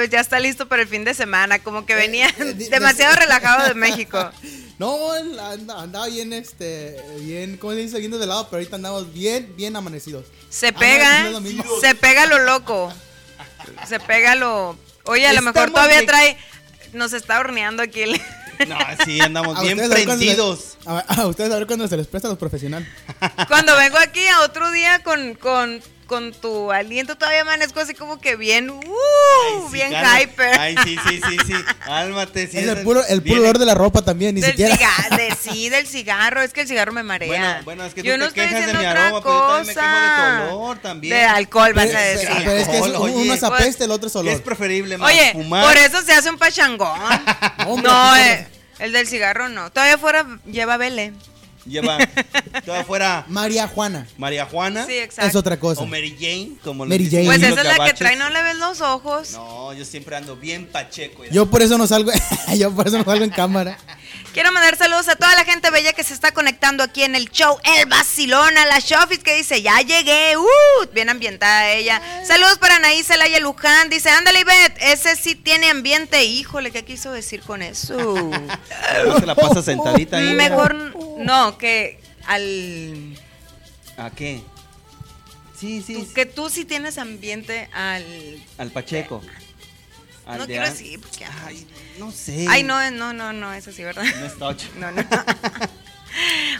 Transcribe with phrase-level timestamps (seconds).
[0.00, 2.68] jueves, ya está listo para el fin de semana, como que venía Eh, eh, di-
[2.70, 4.30] demasiado relajado de México.
[4.78, 7.98] No, andaba bien, este, bien, ¿cómo se dice?
[7.98, 10.24] Bien de lado, pero ahorita andamos bien, bien amanecidos.
[10.48, 11.40] Se pega, no
[11.80, 12.92] se pega lo loco.
[13.86, 14.78] Se pega lo.
[15.04, 16.36] Oye, a lo mejor todavía de- trae.
[16.94, 18.20] Nos está horneando aquí el.
[18.68, 20.76] No, sí, andamos A bien a prendidos.
[20.80, 22.86] les- A, a ustedes a ver cuando se les presta a los profesionales.
[23.48, 28.20] Cuando vengo aquí a otro día con, con, con tu aliento, todavía amanezco así como
[28.20, 28.68] que bien.
[28.68, 30.20] Uh, Ay, sí, bien calma.
[30.20, 30.58] hyper.
[30.58, 31.54] Ay, sí, sí, sí, sí.
[31.86, 32.58] Álmate, sí.
[32.58, 34.76] es el puro, el puro olor de la ropa también, ni del siquiera.
[35.16, 36.42] de, sí, del cigarro.
[36.42, 37.28] Es que el cigarro me marea.
[37.28, 39.22] Bueno, bueno, es que tú yo te no estoy quejas de diciendo mi otra aroma,
[39.22, 39.86] pero yo también me cosa.
[39.86, 41.14] quejo de tu olor también.
[41.16, 42.28] De alcohol, vas a decir.
[42.38, 44.32] pero es que es- uno es apeste, el otro es ¿Qué olor.
[44.34, 45.64] es preferible, más Oye, fumar?
[45.64, 46.98] por eso se hace un pachangón.
[47.84, 48.48] No, eh,
[48.80, 49.70] el del cigarro no.
[49.70, 51.12] Todavía fuera lleva vele.
[51.66, 51.98] Lleva
[52.64, 54.06] toda fuera María Juana.
[54.16, 55.28] María Juana Sí, exacto.
[55.28, 55.82] Es otra cosa.
[55.82, 57.26] o Mary Jane, como Mary Jane.
[57.26, 59.32] Pues esa es la que trae, no le ves los ojos.
[59.32, 61.24] No, yo siempre ando bien pacheco.
[61.30, 62.10] Yo por eso no salgo,
[62.56, 63.78] yo por eso no salgo en cámara.
[64.32, 67.28] Quiero mandar saludos a toda la gente bella que se está conectando aquí en el
[67.30, 70.46] show El Vacilón, a la Shofis que dice, ya llegué, uh,
[70.92, 72.00] bien ambientada ella.
[72.24, 77.10] Saludos para Anaí Celaya Luján, dice, ándale Ivette, ese sí tiene ambiente, híjole, ¿qué quiso
[77.10, 77.96] decir con eso?
[79.04, 80.34] No se la pasa sentadita ahí.
[80.34, 80.74] Mejor,
[81.18, 83.18] no, que al...
[83.96, 84.42] ¿A qué?
[85.58, 85.94] Sí, sí.
[85.94, 88.04] tú- que tú sí tienes ambiente al...
[88.58, 89.22] Al Pacheco.
[89.28, 89.44] Al
[90.38, 91.24] No quiero decir, porque...
[91.46, 91.66] Ay,
[91.98, 92.46] no sé.
[92.48, 94.04] Ay, no, no, no, no, es así, ¿verdad?
[94.04, 94.62] No es touch.
[94.78, 95.02] No, no.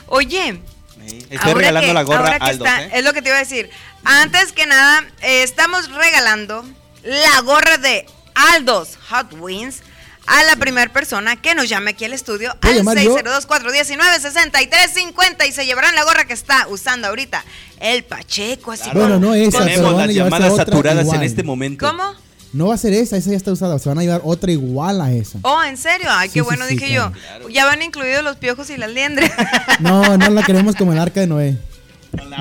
[0.07, 0.61] Oye,
[1.07, 2.65] Sí, Estoy ahora regalando que- la gorra ahora que Aldo.
[2.65, 2.91] está- ¿eh?
[2.93, 3.71] Es lo que te iba a decir.
[4.03, 6.63] Antes que nada, eh, estamos regalando
[7.03, 8.05] la gorra de
[8.35, 9.81] Aldos Hot Wings
[10.27, 13.15] a la primera persona que nos llame aquí al estudio ¿Puedo al llamar yo?
[13.17, 17.43] 602-419-6350 y se llevarán la gorra que está usando ahorita
[17.79, 18.71] el Pacheco.
[18.71, 18.99] Así Claro.
[18.99, 21.17] Bueno, no esa, pero Tenemos van las llamadas saturadas igual.
[21.17, 21.87] en este momento.
[21.87, 22.13] ¿Cómo?
[22.53, 23.79] No va a ser esa, esa ya está usada.
[23.79, 25.39] Se van a llevar otra igual a esa.
[25.43, 26.07] Oh, ¿en serio?
[26.09, 27.11] Ay, qué sí, bueno, sí, dije yo.
[27.49, 29.31] Ya van incluidos los piojos y las liendres.
[29.79, 31.57] No, no la queremos como el arca de Noé.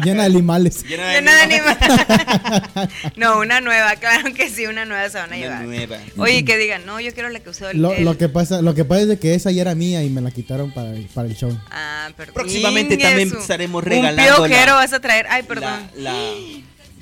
[0.03, 0.83] Llena de animales.
[0.85, 1.79] Llena de Llena de animales.
[3.17, 5.63] no, una nueva, claro que sí, una nueva se van a Una llevar.
[5.65, 5.97] nueva.
[6.17, 7.81] Oye, que digan, no, yo quiero la que usó el.
[7.81, 10.03] Lo, el- lo que pasa, lo que pasa es de que esa ya era mía
[10.03, 11.57] y me la quitaron para, el- para el show.
[11.71, 12.35] Ah, perdón.
[12.35, 15.27] Próximamente también estaremos regalando Un piojero la- vas a traer.
[15.31, 15.89] Ay, perdón.
[15.97, 16.13] La,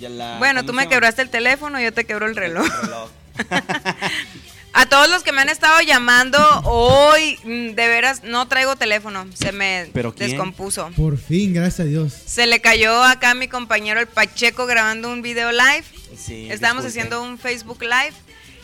[0.00, 0.90] la- bueno, ¿cómo tú me llama?
[0.90, 2.66] quebraste el teléfono, yo te quebro el reloj.
[2.82, 3.10] Reloj.
[4.74, 9.26] A todos los que me han estado llamando hoy, mm, de veras, no traigo teléfono.
[9.34, 10.90] Se me descompuso.
[10.94, 12.12] Por fin, gracias a Dios.
[12.26, 15.84] Se le cayó acá a mi compañero el Pacheco grabando un video live.
[16.16, 17.08] Sí, Estábamos disculpe.
[17.08, 18.12] haciendo un Facebook Live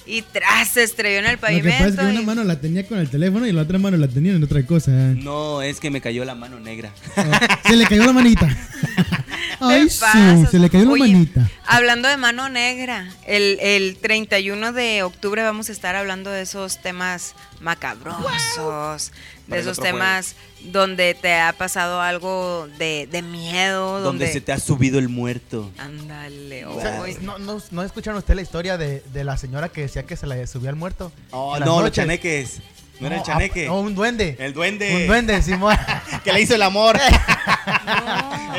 [0.07, 1.63] y tras se estrelló en el Lo que pasa es
[1.97, 2.03] pavimento.
[2.03, 4.45] que una mano la tenía con el teléfono y la otra mano la tenía en
[4.45, 4.91] otra cosa.
[4.93, 6.93] No, es que me cayó la mano negra.
[7.17, 8.47] Ah, Se le cayó la manita.
[9.69, 11.49] Ay, ¿Qué sí, se le cayó la Oye, manita.
[11.67, 16.81] Hablando de mano negra, el, el 31 de octubre vamos a estar hablando de esos
[16.83, 19.13] temas macabrosos,
[19.47, 20.37] de el esos temas
[20.73, 24.33] donde te ha pasado algo de, de miedo, Donde donde...
[24.33, 25.71] se te ha subido el muerto.
[25.79, 27.03] Ándale, O sea.
[27.21, 30.27] ¿no, no, ¿No escucharon ustedes la historia de, de la señora que decía que se
[30.27, 31.13] le subía al muerto?
[31.31, 31.93] Oh, no, los noches.
[31.95, 32.61] chaneques.
[33.01, 33.67] No, era el ah, chaneque.
[33.67, 34.37] No, un duende.
[34.39, 34.95] El duende.
[34.95, 35.77] Un duende, Simón.
[36.25, 36.99] que le hizo el amor.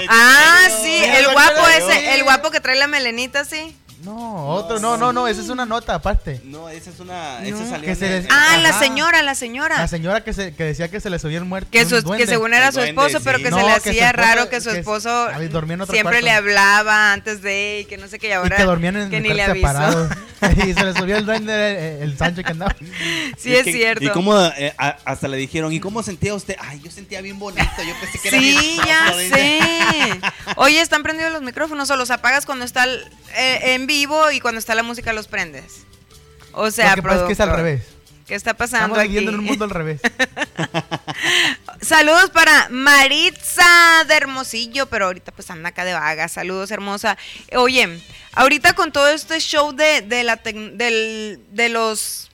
[0.10, 3.76] Ah, sí, el guapo ese, el guapo que trae la melenita, sí.
[4.06, 6.40] No, otro, no, no, no, esa es una nota aparte.
[6.44, 7.40] No, esa es una.
[7.40, 7.46] No.
[7.48, 8.80] Esa salió Que se en- des- Ah, la Ajá.
[8.80, 9.78] señora, la señora.
[9.80, 11.70] La señora que, se, que decía que se le subía el muerto.
[11.72, 13.24] Que, un su- que según era El su duende, esposo, sí.
[13.26, 15.38] pero que No, se le que su hacía esposo- raro que su que- esposo a
[15.38, 16.26] ver, dormía en otro siempre cuarto.
[16.26, 19.10] le hablaba antes de y que no sé qué y Y ahora que dormían en
[19.10, 19.56] que el ni le avisó.
[19.68, 20.12] separados.
[20.68, 22.76] y se le subía el duende, el, el Sancho que andaba.
[23.38, 24.04] Sí, Y es que- cierto.
[24.04, 26.56] Y cómo eh, a- hasta le dijeron, ¿y cómo sentía usted?
[26.60, 27.64] Ay, yo sentía bien bonito.
[27.78, 29.34] Yo pensé que era mi Sí, esposo", ya dice.
[29.34, 30.10] sé.
[30.58, 33.04] Oye, están prendidos los micrófonos o los apagas cuando está el-
[33.38, 35.84] eh, en vivo y cuando está la música los prendes.
[36.52, 37.82] O sea, Lo que pasa es que es al revés.
[38.28, 39.08] ¿Qué está pasando Estamos aquí?
[39.10, 40.02] viviendo en un mundo al revés.
[41.82, 46.28] Saludos para Maritza de Hermosillo, pero ahorita pues anda acá de vaga.
[46.28, 47.18] Saludos, hermosa.
[47.56, 48.02] Oye,
[48.34, 52.32] ahorita con todo este show de, de la del- de los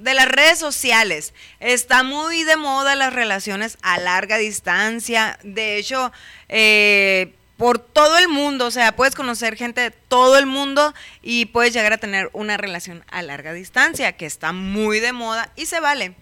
[0.00, 5.38] de las redes sociales, está muy de moda las relaciones a larga distancia.
[5.44, 6.12] De hecho,
[6.48, 11.46] eh, por todo el mundo, o sea, puedes conocer gente de todo el mundo y
[11.46, 15.66] puedes llegar a tener una relación a larga distancia, que está muy de moda y
[15.66, 16.14] se vale.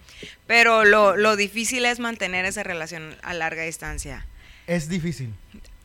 [0.47, 4.25] Pero lo, lo difícil es mantener esa relación a larga distancia.
[4.65, 5.31] Es difícil.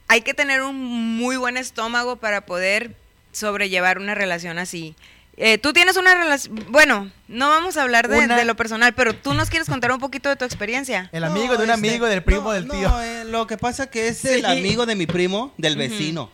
[0.08, 0.74] Hay que tener un
[1.18, 2.96] muy buen estómago para poder
[3.32, 4.96] sobrellevar una relación así.
[5.38, 8.92] Eh, tú tienes una relación, bueno, no vamos a hablar de, Una- de lo personal,
[8.94, 11.08] pero tú nos quieres contar un poquito de tu experiencia.
[11.12, 13.02] El amigo de un este, amigo, del primo, no, del no, tío.
[13.02, 16.30] eh, lo que pasa que es el amigo de mi primo, del vecino.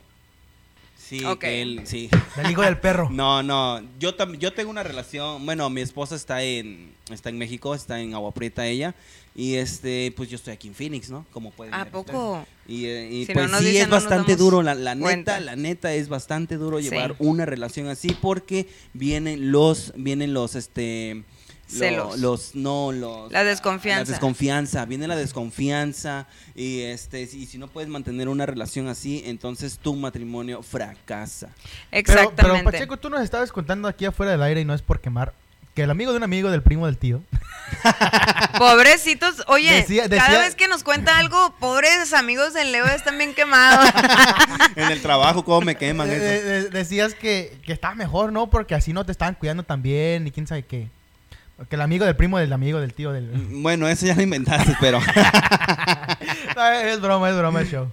[0.98, 2.10] Sí, que él, sí.
[2.36, 3.08] Del hijo del perro.
[3.12, 7.38] No, no, yo tam- yo tengo una relación, bueno, mi esposa está en está en
[7.38, 8.94] México, está en Agua Prieta ella
[9.40, 11.24] y este pues yo estoy aquí en Phoenix, ¿no?
[11.32, 12.32] Como pueden ¿A ver poco?
[12.32, 12.48] ustedes.
[12.66, 14.96] Y, eh, y Si no pues nos sí dicen, es no bastante duro la, la
[14.96, 15.34] cuenta.
[15.38, 16.90] neta, la neta es bastante duro Sí.
[16.90, 21.14] llevar una relación así porque vienen los vienen los este
[21.70, 22.18] lo- Celos.
[22.18, 24.04] los no los La desconfianza.
[24.04, 29.22] la desconfianza viene la desconfianza y este y si no puedes mantener una relación así
[29.26, 31.48] entonces tu matrimonio fracasa
[31.90, 32.62] Pero, Exactamente.
[32.64, 35.32] pero Pacheco, tú nos estabas contando aquí afuera del aire y no es por quemar.
[35.78, 37.22] Que el amigo de un amigo del primo del tío.
[38.58, 43.32] Pobrecitos, oye, Decía- cada vez que nos cuenta algo, pobres amigos del Leo están bien
[43.32, 43.88] quemados.
[44.74, 48.50] en el trabajo cómo me queman eso decías que, que estaba mejor, ¿no?
[48.50, 50.88] Porque así no te estaban cuidando tan bien y quién sabe qué.
[51.56, 53.30] Porque el amigo del primo del amigo del tío del...
[53.30, 54.98] Bueno, eso ya lo inventaste, pero.
[56.56, 57.88] No, es broma, es broma el show.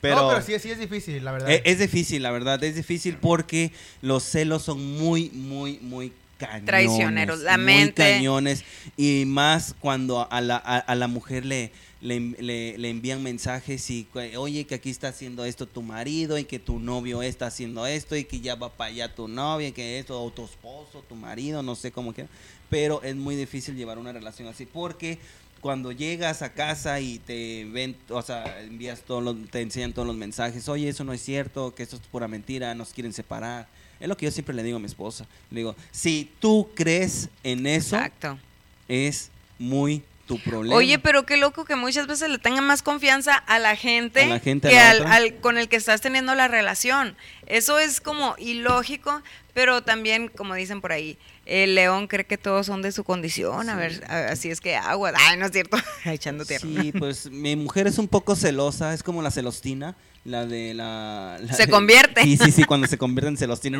[0.00, 1.50] pero no, pero sí, sí es difícil, la verdad.
[1.50, 2.60] es, es difícil, la verdad.
[2.64, 3.70] Es difícil porque
[4.02, 6.64] los celos son muy, muy, muy cañones.
[6.64, 8.02] Traicioneros, la muy mente.
[8.02, 8.64] cañones.
[8.96, 11.72] Y más cuando a la, a, a la mujer le.
[12.00, 16.44] Le, le- le envían mensajes y oye que aquí está haciendo esto tu marido y
[16.44, 19.72] que tu novio está haciendo esto y que ya va para allá tu novia y
[19.72, 22.26] que esto o tu esposo tu marido no sé cómo que
[22.70, 25.18] pero es muy difícil llevar una relación así porque
[25.60, 30.06] cuando llegas a casa y te ven, o sea, envías todos los, te enseñan todos
[30.06, 33.66] los mensajes, oye, eso no es cierto, que esto es pura mentira, nos quieren separar.
[34.00, 35.26] Es lo que yo siempre le digo a mi esposa.
[35.50, 38.38] Le digo, si tú crees en eso, Exacto.
[38.86, 40.76] es muy tu problema.
[40.76, 44.26] Oye, pero qué loco que muchas veces le tengan más confianza a la gente, A
[44.26, 47.16] la gente, a que la al, con el que estás teniendo la relación.
[47.46, 49.22] Eso es como ilógico,
[49.54, 53.70] pero también, como dicen por ahí, el león cree que todos son de su condición.
[53.70, 55.12] A ver, así es que agua.
[55.16, 55.78] Ay, no es cierto.
[56.04, 56.68] Echando tierra.
[56.68, 59.96] Sí, pues mi mujer es un poco celosa, es como la celostina,
[60.28, 61.38] la de la...
[61.40, 62.22] la Se de- convierte.
[62.22, 63.78] Sí, sí, sí, cuando se convierte en celostina.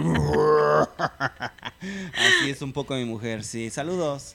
[2.17, 3.71] Así es un poco mi mujer, sí.
[3.71, 4.35] Saludos.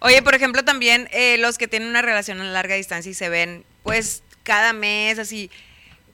[0.00, 3.28] Oye, por ejemplo, también eh, los que tienen una relación a larga distancia y se
[3.28, 5.50] ven, pues, cada mes, así.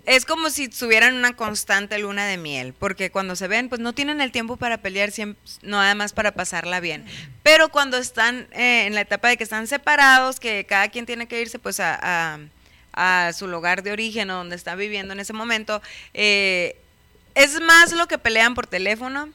[0.04, 3.92] Es como si tuvieran una constante luna de miel, porque cuando se ven, pues no
[3.92, 7.04] tienen el tiempo para pelear, siempre, no nada más para pasarla bien.
[7.44, 11.28] Pero cuando están eh, en la etapa de que están separados, que cada quien tiene
[11.28, 11.98] que irse, pues, a,
[12.34, 12.38] a-
[12.92, 15.80] a su lugar de origen o donde está viviendo en ese momento,
[16.14, 16.76] eh,
[17.34, 19.30] es más lo que pelean por teléfono,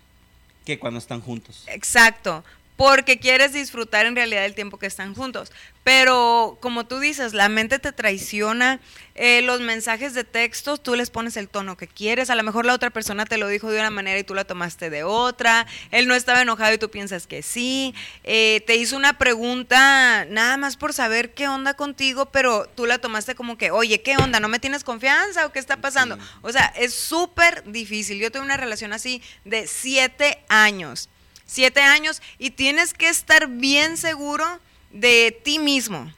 [0.65, 1.63] Que cuando están juntos.
[1.67, 2.43] Exacto,
[2.75, 5.51] porque quieres disfrutar en realidad el tiempo que están juntos.
[5.88, 8.82] Pero como tú dices, la mente te traiciona,
[9.15, 12.65] eh, los mensajes de textos, tú les pones el tono que quieres, a lo mejor
[12.65, 15.65] la otra persona te lo dijo de una manera y tú la tomaste de otra,
[15.91, 20.58] él no estaba enojado y tú piensas que sí, eh, te hizo una pregunta nada
[20.58, 24.41] más por saber qué onda contigo, pero tú la tomaste como que, oye, ¿qué onda?
[24.41, 26.17] ¿No me tienes confianza o qué está pasando?
[26.41, 28.20] O sea, es súper difícil.
[28.20, 31.08] Yo tuve una relación así de siete años
[31.50, 34.60] siete años y tienes que estar bien seguro
[34.91, 36.12] de ti mismo,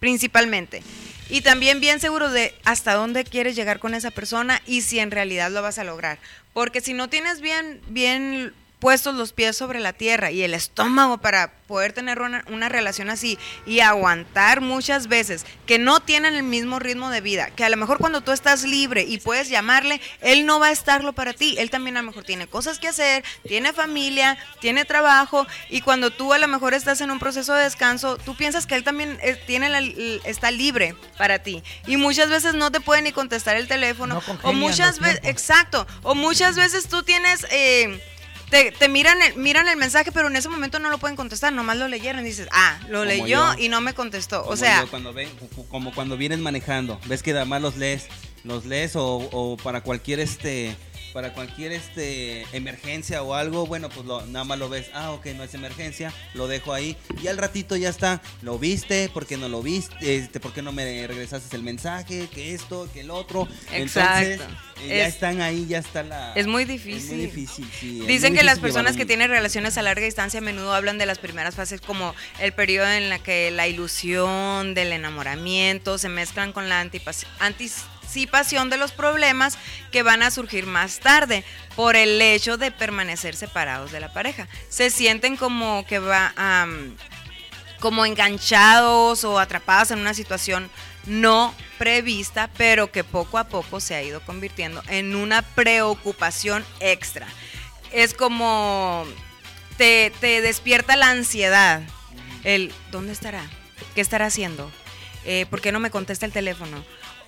[0.00, 0.82] principalmente.
[1.28, 5.10] Y también bien seguro de hasta dónde quieres llegar con esa persona y si en
[5.10, 6.18] realidad lo vas a lograr.
[6.52, 8.52] Porque si no tienes bien, bien
[8.82, 13.10] puestos los pies sobre la tierra y el estómago para poder tener una, una relación
[13.10, 17.70] así y aguantar muchas veces que no tienen el mismo ritmo de vida, que a
[17.70, 21.32] lo mejor cuando tú estás libre y puedes llamarle, él no va a estarlo para
[21.32, 25.80] ti, él también a lo mejor tiene cosas que hacer, tiene familia, tiene trabajo y
[25.82, 28.82] cuando tú a lo mejor estás en un proceso de descanso, tú piensas que él
[28.82, 29.80] también eh, tiene la-
[30.28, 31.62] está libre para ti.
[31.86, 35.86] Y muchas veces no te puede ni contestar el teléfono No o muchas veces, exacto,
[36.02, 37.46] o muchas veces tú tienes...
[37.52, 38.02] eh,
[38.52, 41.54] te, te miran, el, miran el mensaje, pero en ese momento no lo pueden contestar,
[41.54, 43.54] nomás lo leyeron y dices, ah, lo Como leyó yo.
[43.58, 44.44] y no me contestó.
[44.46, 45.30] O sea, yo cuando ven,
[45.70, 48.08] como cuando vienes manejando, ves que además los lees,
[48.44, 50.76] los lees o, o para cualquier este
[51.12, 55.26] para cualquier este emergencia o algo, bueno, pues lo, nada más lo ves, ah, ok,
[55.36, 59.36] no es emergencia, lo dejo ahí y al ratito ya está, lo viste, ¿por qué
[59.36, 60.16] no lo viste?
[60.16, 62.28] Este, ¿por qué no me regresaste el mensaje?
[62.32, 63.46] Que esto, que el otro.
[63.72, 64.54] Entonces, Exacto.
[64.82, 67.16] eh, ya Es- están ahí, ya está la es muy Es difícil.
[67.16, 70.42] muy difícil, sí, es Dicen que las personas que tienen relaciones a larga distancia a
[70.42, 74.92] menudo hablan de las primeras fases como el periodo en la que la ilusión del
[74.92, 77.26] enamoramiento se mezclan con la antipas-
[78.12, 79.56] de los problemas
[79.90, 84.48] que van a surgir más tarde por el hecho de permanecer separados de la pareja.
[84.68, 86.32] Se sienten como que va
[87.80, 90.70] como enganchados o atrapados en una situación
[91.06, 97.26] no prevista, pero que poco a poco se ha ido convirtiendo en una preocupación extra.
[97.92, 99.04] Es como
[99.78, 101.82] te, te despierta la ansiedad.
[102.44, 103.44] El, ¿dónde estará?
[103.94, 104.70] ¿Qué estará haciendo?
[105.24, 106.84] Eh, ¿Por qué no me contesta el teléfono?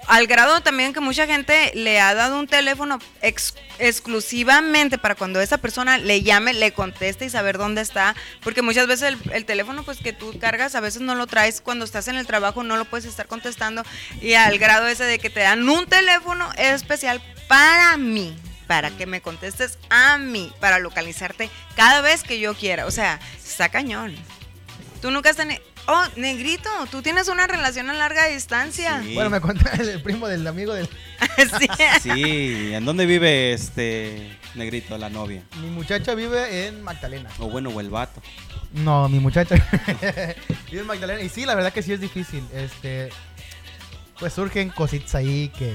[0.06, 5.40] Al grado también que mucha gente le ha dado un teléfono ex- exclusivamente para cuando
[5.40, 8.14] esa persona le llame, le conteste y saber dónde está.
[8.42, 11.62] Porque muchas veces el, el teléfono pues que tú cargas a veces no lo traes
[11.62, 13.82] cuando estás en el trabajo, no lo puedes estar contestando.
[14.20, 18.36] Y al grado ese de que te dan un teléfono especial para mí.
[18.66, 22.86] Para que me contestes a mí, para localizarte cada vez que yo quiera.
[22.86, 24.14] O sea, está cañón.
[25.00, 25.62] Tú nunca has tenido...
[25.86, 29.02] Oh, negrito, tú tienes una relación a larga distancia.
[29.02, 29.14] Sí.
[29.14, 30.88] Bueno, me contó el primo del amigo del...
[31.58, 31.68] Sí.
[32.02, 35.42] Sí, ¿en dónde vive este negrito, la novia?
[35.60, 37.28] Mi muchacha vive en Magdalena.
[37.38, 38.22] O bueno, o el vato.
[38.72, 39.56] No, mi muchacha
[40.70, 41.20] vive en Magdalena.
[41.20, 42.44] Y sí, la verdad que sí es difícil.
[42.54, 43.10] Este,
[44.18, 45.74] pues surgen cositas ahí que,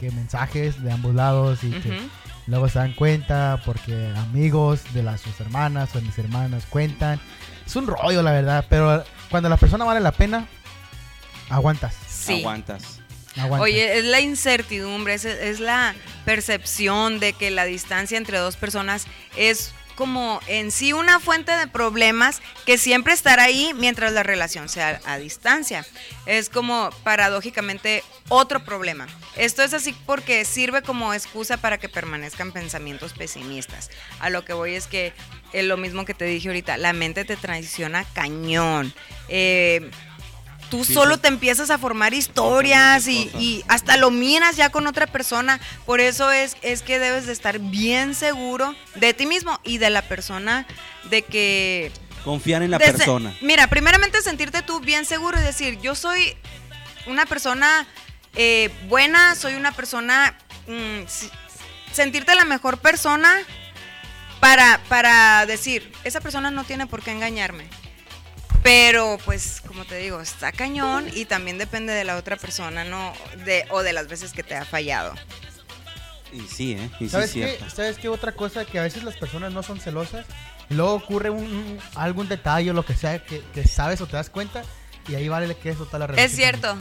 [0.00, 2.00] que mensajes de ambos lados y que
[2.46, 7.20] luego se dan cuenta porque amigos de las sus hermanas o de mis hermanas cuentan.
[7.66, 10.46] Es un rollo, la verdad, pero cuando la persona vale la pena,
[11.48, 11.94] aguantas.
[12.08, 12.40] Sí.
[12.40, 13.00] Aguantas.
[13.36, 13.60] aguantas.
[13.60, 15.94] Oye, es la incertidumbre, es, es la
[16.24, 19.06] percepción de que la distancia entre dos personas
[19.36, 24.70] es como en sí una fuente de problemas que siempre estará ahí mientras la relación
[24.70, 25.84] sea a distancia.
[26.24, 29.06] Es como paradójicamente otro problema.
[29.36, 33.90] Esto es así porque sirve como excusa para que permanezcan pensamientos pesimistas.
[34.20, 35.12] A lo que voy es que
[35.52, 38.94] es lo mismo que te dije ahorita, la mente te traiciona cañón.
[39.28, 39.90] Eh,
[40.70, 41.20] tú Sí, solo sí.
[41.22, 45.60] te empiezas a formar historias y, y hasta lo miras ya con otra persona.
[45.84, 49.90] Por eso es, es que debes de estar bien seguro de ti mismo y de
[49.90, 50.66] la persona
[51.10, 51.92] de que...
[52.24, 53.34] Confiar en la persona.
[53.40, 56.36] Mira, primeramente sentirte tú bien seguro y decir, yo soy
[57.06, 57.86] una persona
[58.34, 60.38] eh, buena, soy una persona...
[60.66, 61.00] mm,
[61.92, 63.38] sentirte la mejor persona
[64.38, 67.68] para, para decir, esa persona no tiene por qué engañarme.
[68.62, 73.12] Pero, pues, como te digo, está cañón y también depende de la otra persona, ¿no?
[73.44, 75.14] De, o de las veces que te ha fallado.
[76.32, 76.90] Y sí, ¿eh?
[77.00, 77.56] Y sí, ¿Sabes es qué?
[77.56, 77.74] cierto.
[77.74, 78.08] ¿Sabes qué?
[78.08, 80.26] Otra cosa que a veces las personas no son celosas
[80.68, 84.06] y luego ocurre un, un- algún detalle o lo que sea que, que sabes o
[84.06, 84.62] te das cuenta
[85.08, 86.30] y ahí vale que es total la relación.
[86.30, 86.76] Es cierto,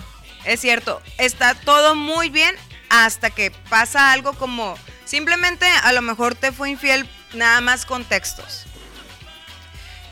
[0.45, 1.01] es cierto.
[1.17, 2.53] Está todo muy bien
[2.89, 8.03] hasta que pasa algo como simplemente a lo mejor te fue infiel nada más con
[8.03, 8.65] textos.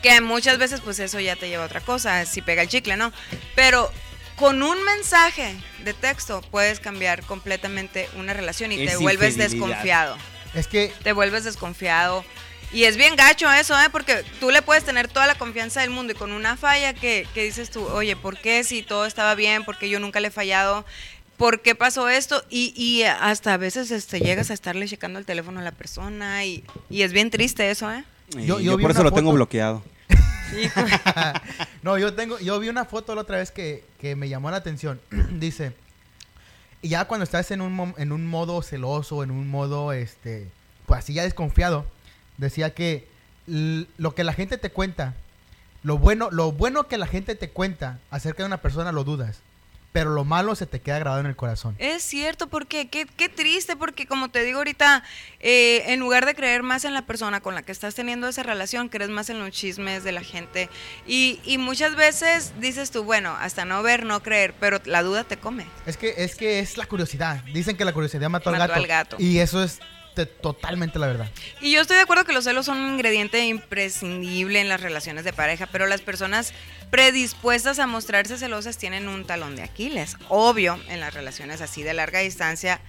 [0.02, 2.98] Que muchas veces pues eso ya te lleva a otra cosa, si pega el chicle,
[2.98, 3.12] ¿no?
[3.56, 3.92] Pero
[4.36, 10.18] con un mensaje de texto puedes cambiar completamente una relación y Es te vuelves desconfiado.
[10.54, 12.24] Es que Te vuelves desconfiado.
[12.72, 13.90] Y es bien gacho eso, ¿eh?
[13.92, 17.26] Porque tú le puedes tener toda la confianza del mundo y con una falla que,
[17.34, 19.64] que dices tú, oye, ¿por qué si todo estaba bien?
[19.64, 20.86] ¿Por qué yo nunca le he fallado?
[21.38, 22.44] ¿Por qué pasó esto?
[22.50, 26.44] Y, y hasta a veces este, llegas a estarle checando el teléfono a la persona
[26.44, 28.04] y, y es bien triste eso, ¿eh?
[28.36, 29.84] Yo- yo por eso lo tengo bloqueado.
[31.84, 34.58] no, yo tengo, yo vi una foto la otra vez que, que me llamó la
[34.58, 35.00] atención.
[35.32, 35.74] Dice,
[36.82, 40.50] y ya cuando estás en un, en un modo celoso, en un modo, este,
[40.86, 41.86] pues así ya desconfiado,
[42.38, 43.08] decía que
[43.46, 45.14] lo que la gente te cuenta,
[45.84, 49.40] lo bueno, lo bueno que la gente te cuenta acerca de una persona lo dudas,
[49.98, 51.76] pero lo malo se te queda grabado en el corazón.
[51.80, 55.04] Es cierto, porque qué, qué triste, porque como te digo ahorita,
[55.40, 58.44] eh, en lugar de creer más en la persona con la que estás teniendo esa
[58.44, 60.70] relación, crees más en los chismes de la gente.
[61.08, 65.24] Y, y muchas veces dices tú, bueno, hasta no ver, no creer, pero la duda
[65.24, 65.66] te come.
[65.88, 67.44] Es que, es que es la curiosidad.
[67.46, 69.18] Dicen que la curiosidad mató, al, gato, al gato.
[69.18, 69.80] Y eso es
[70.26, 71.30] te- totalmente la verdad.
[71.62, 75.24] Y yo estoy de acuerdo que los celos son un ingrediente imprescindible en las relaciones
[75.24, 76.54] de pareja, pero las personas
[76.90, 80.18] predispuestas a mostrarse celosas tienen un talón de Aquiles.
[80.30, 82.82] Obvio, en las relaciones así de larga distancia,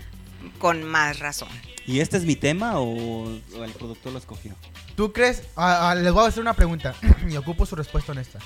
[0.58, 1.48] con más razón.
[1.86, 3.24] ¿Y este es mi tema o,
[3.56, 4.54] o el productor lo escogió?
[4.96, 5.42] ¿Tú crees?
[5.56, 6.94] ah, ah, les voy a hacer una pregunta
[7.30, 8.38] y ocupo su respuesta honesta.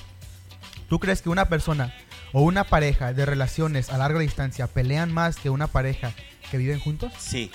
[0.88, 1.94] ¿Tú crees que una persona
[2.32, 6.12] o una pareja de relaciones a larga distancia pelean más que una pareja
[6.50, 7.12] que viven juntos?
[7.18, 7.50] Sí.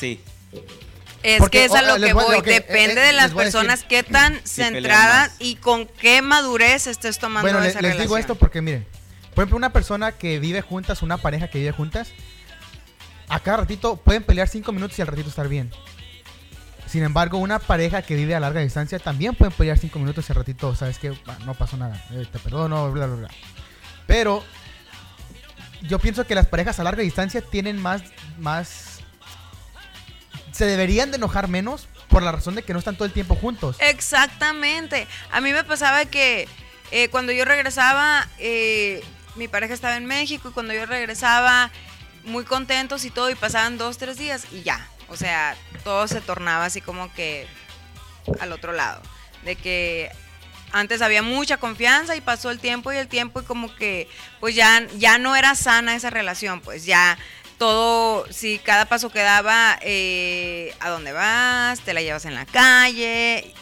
[0.00, 0.20] Sí.
[1.22, 3.32] Es Porque, que es a lo les que voy- Depende eh, eh, de las les
[3.34, 8.02] decir- personas qué tan centradas y con qué madurez estés tomando Bueno, esa les relación.
[8.02, 8.86] digo esto porque miren,
[9.34, 12.08] por ejemplo, una persona que vive juntas, una pareja que vive juntas,
[13.28, 15.70] a cada ratito pueden pelear cinco minutos y al ratito estar bien.
[16.88, 20.32] Sin embargo, una pareja que vive a larga distancia también pueden pelear cinco minutos y
[20.32, 21.12] al ratito, sabes que
[21.44, 23.28] no pasó nada, eh, te perdono, bla, bla, bla.
[24.08, 24.42] Pero
[25.82, 28.02] yo pienso que las parejas a larga distancia tienen más,
[28.38, 28.89] más,
[30.52, 33.34] se deberían de enojar menos por la razón de que no están todo el tiempo
[33.34, 33.76] juntos.
[33.80, 35.06] Exactamente.
[35.30, 36.48] A mí me pasaba que
[36.90, 39.02] eh, cuando yo regresaba, eh,
[39.36, 41.70] mi pareja estaba en México y cuando yo regresaba,
[42.24, 44.86] muy contentos y todo, y pasaban dos, tres días y ya.
[45.08, 47.46] O sea, todo se tornaba así como que
[48.40, 49.02] al otro lado.
[49.44, 50.10] De que
[50.72, 54.08] antes había mucha confianza y pasó el tiempo y el tiempo y como que
[54.38, 57.18] pues ya, ya no era sana esa relación, pues ya
[57.60, 62.46] todo, si cada paso que daba, eh, a dónde vas, te la llevas en la
[62.46, 63.52] calle.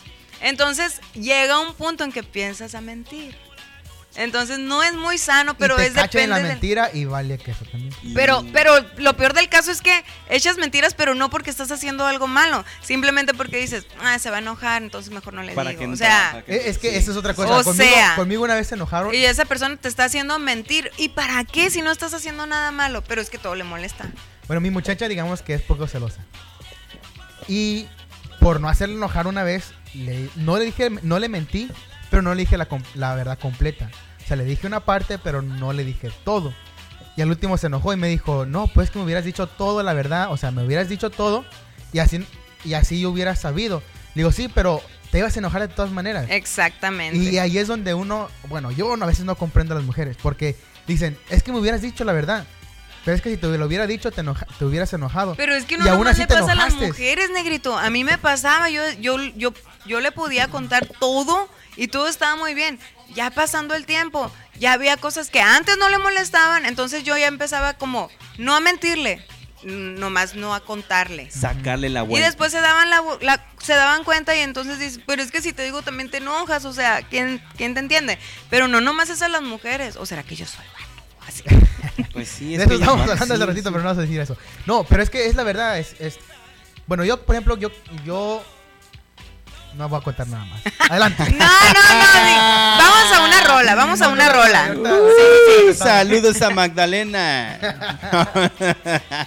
[0.40, 3.36] Entonces llega un punto en que piensas a mentir.
[4.18, 6.90] Entonces no es muy sano, pero y te es cachan en la depende del- mentira
[6.92, 7.94] y vale queso también.
[8.14, 12.04] pero, pero lo peor del caso es que echas mentiras, pero no porque estás haciendo
[12.04, 15.70] algo malo, simplemente porque dices, ah, se va a enojar, entonces mejor no le Para
[15.70, 15.80] digo.
[15.82, 16.96] que o sea, para Es que sí.
[16.96, 17.58] esa es otra cosa.
[17.58, 19.14] O conmigo, sea- conmigo una vez se enojaron.
[19.14, 20.90] y esa persona te está haciendo mentir.
[20.96, 23.04] ¿Y para qué si no estás haciendo nada malo?
[23.04, 24.04] Pero es que todo le molesta.
[24.48, 26.22] Bueno, mi muchacha, digamos que es poco celosa.
[27.46, 27.86] Y
[28.40, 31.70] por no hacerle enojar una vez, le- no le dije, no le mentí,
[32.10, 32.56] pero no le dije
[32.94, 33.90] la verdad completa.
[34.28, 36.52] O sea, le dije una parte, pero no le dije todo.
[37.16, 39.82] Y al último se enojó y me dijo, no, pues que me hubieras dicho todo
[39.82, 40.30] la verdad.
[40.30, 41.46] O sea, me hubieras dicho todo
[41.94, 42.22] y así,
[42.62, 43.82] y así yo hubiera sabido.
[44.14, 46.26] Le digo, sí, pero te ibas a enojar de todas maneras.
[46.28, 47.16] Exactamente.
[47.16, 50.56] Y ahí es donde uno, bueno, yo a veces no comprendo a las mujeres, porque
[50.86, 52.44] dicen, es que me hubieras dicho la verdad.
[53.06, 55.34] Pero es que si te lo hubiera dicho, te, enoja- te hubieras enojado.
[55.36, 56.86] Pero es que Y no aún nomás así le te pasa a las enojaste.
[56.88, 57.78] mujeres, negrito.
[57.78, 59.54] A mí me pasaba, yo, yo, yo,
[59.86, 62.78] yo le podía contar todo y todo estaba muy bien.
[63.14, 67.26] Ya pasando el tiempo, ya había cosas que antes no le molestaban, entonces yo ya
[67.26, 69.24] empezaba como, no a mentirle,
[69.62, 71.30] nomás no a contarle.
[71.30, 72.26] Sacarle la Y vuelta.
[72.26, 75.62] después se daban la, se daban cuenta y entonces dices, pero es que si te
[75.64, 78.18] digo también te enojas, o sea, ¿quién, quién te entiende?
[78.50, 81.42] Pero no nomás es a las mujeres, o será que yo soy vato, así.
[82.12, 83.72] Pues sí, de es eso que estamos hablando hace sí, ratito, sí.
[83.72, 84.36] pero no vas a decir eso.
[84.66, 85.78] No, pero es que es la verdad.
[85.78, 86.18] Es, es-
[86.86, 87.70] Bueno, yo, por ejemplo, yo,
[88.04, 88.44] yo
[89.78, 90.60] no voy a contar nada más.
[90.90, 91.22] Adelante.
[91.30, 91.46] No, no, no,
[92.78, 94.74] vamos a una rola, vamos a una rola.
[94.76, 97.58] Uh, saludos a Magdalena.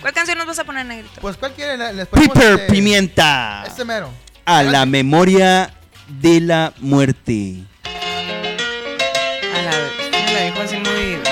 [0.00, 1.20] ¿Cuál canción nos vas a poner, negrito?
[1.20, 1.96] Pues, ¿cuál quieren?
[1.96, 3.64] Les Piper este- Pimienta.
[3.66, 4.10] Este mero.
[4.44, 5.74] A la memoria
[6.08, 7.64] de la muerte.
[7.84, 9.72] A la
[10.32, 11.27] la dijo así muy.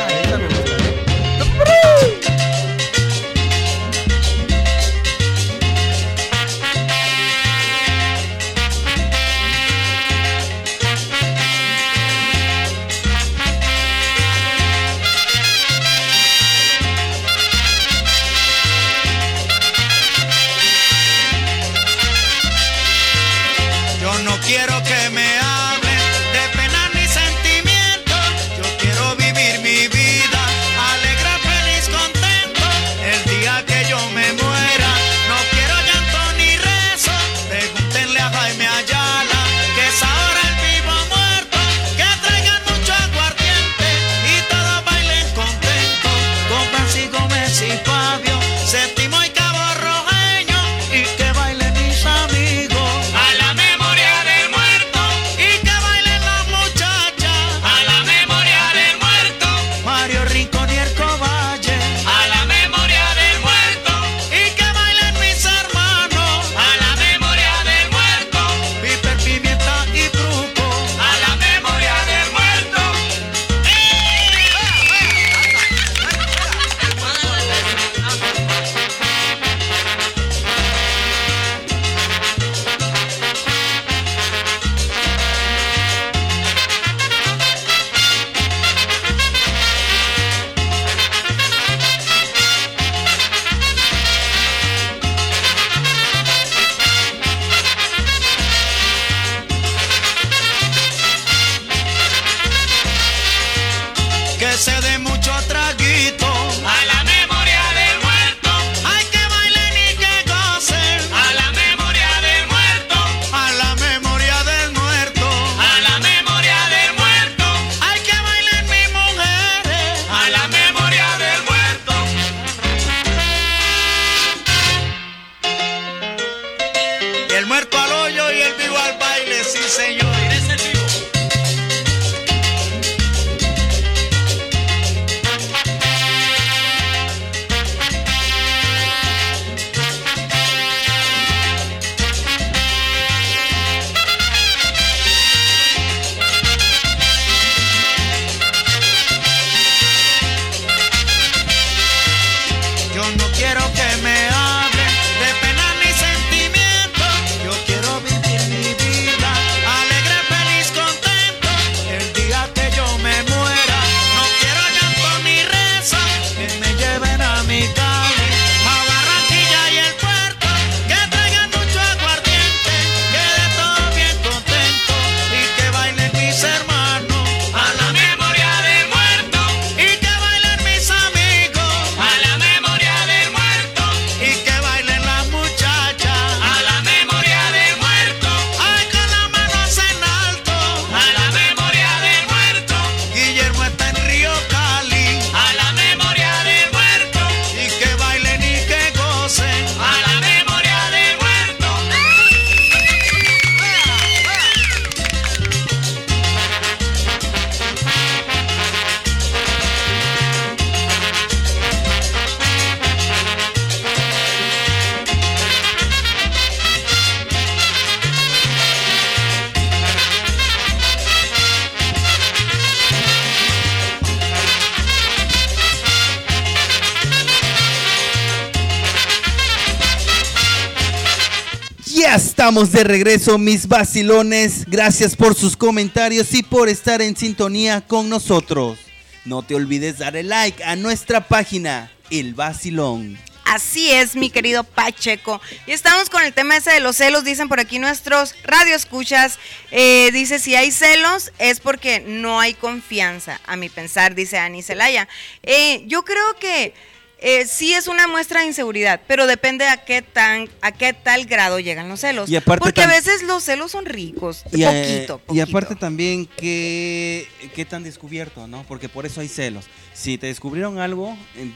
[232.76, 234.66] De regreso, mis vacilones.
[234.66, 238.78] Gracias por sus comentarios y por estar en sintonía con nosotros.
[239.24, 243.18] No te olvides darle like a nuestra página, El Vacilón.
[243.46, 245.40] Así es, mi querido Pacheco.
[245.66, 249.38] Y estamos con el tema ese de los celos, dicen por aquí nuestros radioescuchas.
[249.70, 254.62] Eh, dice, si hay celos es porque no hay confianza, a mi pensar, dice Ani
[254.62, 255.08] Celaya.
[255.42, 256.74] Eh, yo creo que
[257.18, 261.24] eh, sí es una muestra de inseguridad, pero depende a qué tan, a qué tal
[261.26, 262.28] grado llegan los celos.
[262.28, 265.80] Y aparte porque a veces los celos son ricos, Y, eh, poquito, y aparte poquito.
[265.80, 268.64] también que qué tan descubierto, ¿no?
[268.68, 269.64] Porque por eso hay celos.
[269.94, 271.50] Si te descubrieron algo, eh,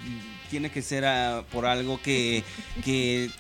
[0.51, 2.43] tiene que ser ah, por algo que,
[2.85, 3.31] que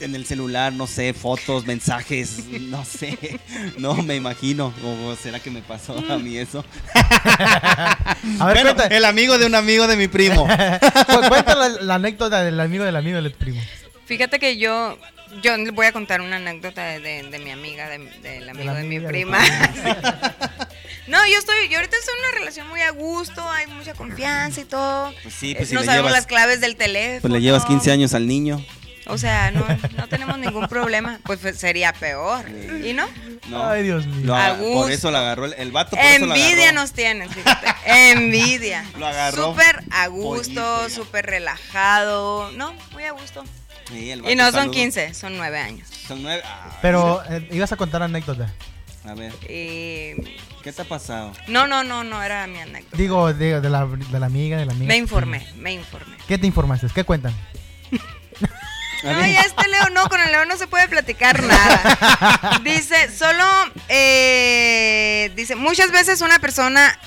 [0.00, 3.18] en el celular, no sé, fotos, mensajes, no sé,
[3.78, 4.72] no me imagino.
[4.84, 6.64] O será que me pasó a mí eso.
[8.40, 10.46] A ver, Bueno, el amigo de un amigo de mi primo.
[11.06, 13.60] cu- cuenta la, la anécdota del amigo del amigo del primo.
[14.06, 14.98] Fíjate que yo,
[15.42, 18.74] yo les voy a contar una anécdota de, de- de mi amiga, de- del amigo
[18.74, 19.38] de, mi prima.
[21.08, 24.60] no, yo estoy, yo ahorita estoy en una relación muy a gusto, hay mucha confianza
[24.60, 25.12] y todo.
[25.22, 27.20] Pues sí, Eh, pues si no sabemos llevas- las claves del teléfono.
[27.22, 28.64] Pues le llevas 15 años al niño.
[29.08, 29.64] O sea, no,
[29.96, 31.20] no tenemos ningún problema.
[31.24, 32.44] Pues sería peor.
[32.48, 33.06] ¿Y no?
[33.48, 33.68] No.
[33.68, 34.34] Ay, Dios mío.
[34.74, 35.90] Por eso lo agarró el, el vato.
[35.96, 36.80] Por eso lo Envidia agarró.
[36.80, 37.66] nos tienen, fíjate.
[37.86, 38.84] Envidia.
[38.98, 42.50] Lo agarró Súper a gusto, súper relajado.
[42.52, 43.44] No, muy a gusto.
[43.88, 44.70] Sí, el Y no son saludó.
[44.72, 45.88] 15, son 9 años.
[46.08, 46.42] Son nueve.
[46.44, 48.52] Ay, Pero eh, ibas a contar anécdota.
[49.04, 50.14] A ver, Y...
[50.64, 51.32] ¿qué te ha pasado?
[51.46, 52.96] No, no, no, no era mi anécdota.
[52.96, 54.88] Digo, digo, de la, de la amiga, de la amiga.
[54.88, 56.16] Me informé, me informé.
[56.26, 56.88] ¿Qué te informaste?
[56.92, 57.32] ¿Qué cuentan?
[59.12, 62.60] No, ya este Leo no, con el Leo no se puede platicar nada.
[62.64, 63.44] Dice, solo,
[63.88, 66.98] eh, dice, muchas veces una persona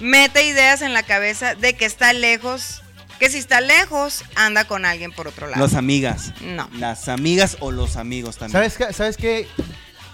[0.00, 2.82] mete ideas en la cabeza de que está lejos,
[3.18, 5.62] que si está lejos, anda con alguien por otro lado.
[5.62, 6.32] Las amigas.
[6.40, 6.68] No.
[6.74, 8.52] Las amigas o los amigos también.
[8.52, 8.92] ¿Sabes qué?
[8.92, 9.48] ¿Sabes qué?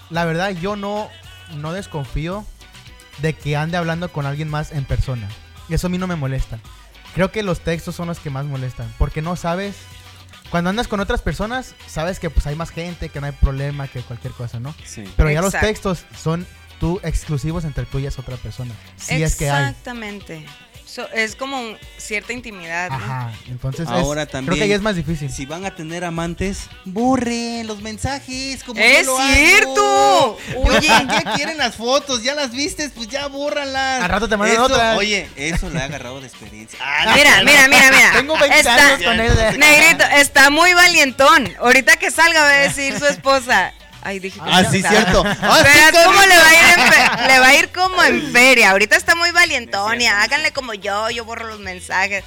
[0.09, 1.09] La verdad, yo no,
[1.55, 2.45] no desconfío
[3.19, 5.27] de que ande hablando con alguien más en persona.
[5.69, 6.59] Y eso a mí no me molesta.
[7.15, 8.93] Creo que los textos son los que más molestan.
[8.97, 9.75] Porque no sabes.
[10.49, 13.87] Cuando andas con otras personas, sabes que pues hay más gente, que no hay problema,
[13.87, 14.73] que cualquier cosa, ¿no?
[14.85, 15.03] Sí.
[15.15, 16.45] Pero ya los textos son
[16.79, 18.73] tú exclusivos entre tú y esa otra persona.
[18.95, 19.69] Si es que hay.
[19.69, 20.45] Exactamente.
[20.87, 21.61] So- es como
[21.97, 22.95] cierta intimidad, ¿no?
[22.95, 23.31] Ajá.
[23.49, 25.29] Entonces es- Ahora creo también, que ya es más difícil.
[25.29, 28.63] Si van a tener amantes, borren los mensajes.
[28.63, 29.33] Como ¡Es yo lo hago.
[29.33, 30.37] cierto!
[30.63, 32.23] Oye, ¿qué quieren las fotos?
[32.23, 34.01] Ya las vistes, pues ya bórralas.
[34.03, 34.97] Al rato te mandan otras.
[34.97, 36.79] Oye, eso lo he agarrado de experiencia.
[36.81, 38.11] Ah, Mira, mira, mira, mira.
[38.13, 39.59] Tengo 20 Está- años con él.
[39.59, 41.49] Negrito, está muy valientón.
[41.59, 43.73] Ahorita que salga va a decir su esposa.
[44.01, 45.23] Ay, dije que Ah, no sí, cierto.
[45.41, 48.03] Ah, sí, Verás cómo le va a ir en fe- le va a ir como
[48.03, 48.71] en feria.
[48.71, 52.23] Ahorita está muy valientón y háganle como yo, yo borro los mensajes.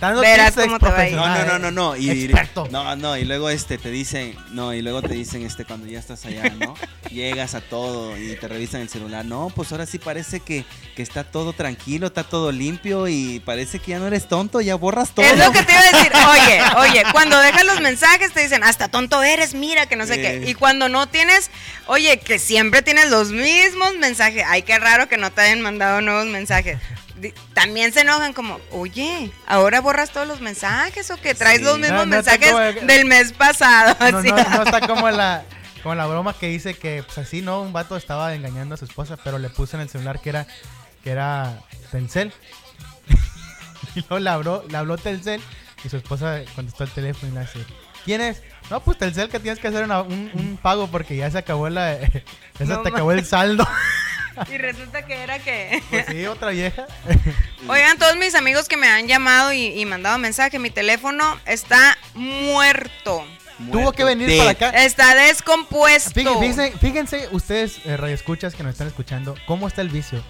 [0.00, 1.16] Dando Verás cómo te va a ir.
[1.16, 1.96] No, no, no, no, no.
[1.96, 2.68] Y, Experto.
[2.70, 5.98] No, no, y luego este te dicen, no, y luego te dicen este cuando ya
[5.98, 6.74] estás allá, ¿no?
[7.10, 9.24] Llegas a todo y te revisan el celular.
[9.24, 10.64] No, pues ahora sí parece que,
[10.96, 14.74] que está todo tranquilo, está todo limpio y parece que ya no eres tonto, ya
[14.74, 15.24] borras todo.
[15.24, 16.12] Es lo que te iba a decir.
[16.24, 20.20] Oye, oye, cuando dejas los mensajes te dicen, hasta tonto eres, mira, que no sé
[20.20, 20.44] qué.
[20.46, 21.50] Y cuando no tienes,
[21.86, 24.44] oye, que siempre tienes los mismos mensajes.
[24.46, 26.78] Ay, qué raro que no te hayan mandado nuevos mensajes.
[27.54, 31.64] También se enojan como, oye, ahora borras todos los mensajes o que traes Sí.
[31.64, 33.96] los mismos No, no te mensajes como- del mes pasado.
[34.10, 34.28] No, así.
[34.32, 35.44] no, está como la,
[35.82, 37.60] como la broma que dice que, pues así, ¿no?
[37.62, 40.46] Un vato estaba engañando a su esposa, pero le puso en el celular que era,
[41.04, 41.60] que era
[41.92, 42.32] Telcel.
[43.94, 45.40] y luego le habló, le habló Telcel
[45.84, 47.64] y su esposa contestó el teléfono y le dice,
[48.04, 48.42] ¿quién es?
[48.70, 51.68] No, pues Telcel que tienes que hacer una- un, un pago porque ya se acabó
[51.68, 51.98] la...
[52.58, 53.66] ya se te acabó el saldo.
[54.52, 55.82] Y resulta que era que...
[55.90, 56.86] pues sí, otra vieja.
[57.68, 61.96] Oigan, todos mis amigos que me han llamado y, y mandado mensaje, mi teléfono está
[62.14, 63.24] muerto.
[63.70, 64.70] Tuvo que venir de- para acá.
[64.70, 66.10] Está descompuesto.
[66.10, 70.22] Fí- Fíjense, fíjense ustedes, eh, radioescuchas que nos están escuchando, cómo está el vicio.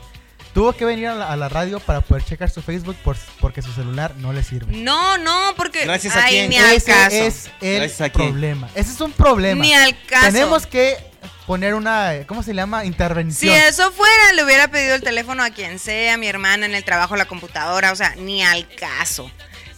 [0.52, 3.60] Tuvo que venir a la, a la radio para poder checar su Facebook por- porque
[3.62, 4.76] su celular no le sirve.
[4.76, 5.84] No, no, porque.
[5.84, 6.50] Gracias a Ay, quién.
[6.50, 7.16] ni al Ese caso.
[7.16, 8.28] es el Gracias a quién.
[8.28, 8.68] problema.
[8.74, 9.60] Ese es un problema.
[9.62, 10.26] Ni al caso.
[10.26, 10.96] Tenemos que
[11.46, 12.82] poner una, ¿cómo se llama?
[12.82, 13.54] Si Intervención.
[13.54, 16.84] eso fuera, le hubiera pedido el teléfono a quien sea, a mi hermana en el
[16.84, 19.30] trabajo, la computadora, o sea, ni al caso.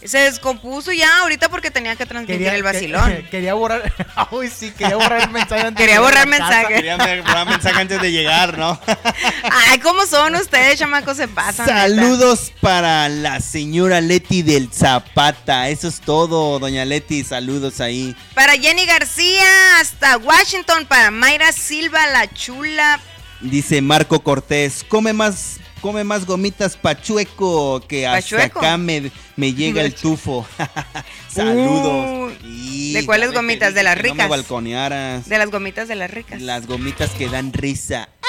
[0.07, 3.27] Se descompuso ya ahorita porque tenía que transmitir el que- vacilón.
[3.31, 3.91] quería borrar.
[4.31, 6.73] Uy, sí, quería borrar el mensaje antes Quería de borrar mensaje.
[6.73, 8.79] Quería borrar mensaje antes de llegar, ¿no?
[9.69, 11.17] Ay, ¿cómo son ustedes, chamacos?
[11.17, 11.65] Se pasan.
[11.65, 11.81] neta.
[11.81, 15.69] Saludos para la señora Leti del Zapata.
[15.69, 17.23] Eso es todo, doña Leti.
[17.23, 18.15] Saludos ahí.
[18.33, 19.45] Para Jenny García,
[19.79, 20.85] hasta Washington.
[20.85, 22.99] Para Mayra Silva, la chula.
[23.41, 28.59] Dice Marco Cortés, come más come más gomitas pachueco que hasta Pachueco.
[28.59, 30.45] acá me, me llega el tufo.
[31.29, 32.33] Saludos.
[32.43, 33.73] Y ¿De cuáles gomitas?
[33.73, 34.29] ¿De las que No me ricas?
[34.29, 35.27] balconearas.
[35.29, 36.41] De las gomitas de las ricas.
[36.41, 38.09] Las gomitas que dan risa.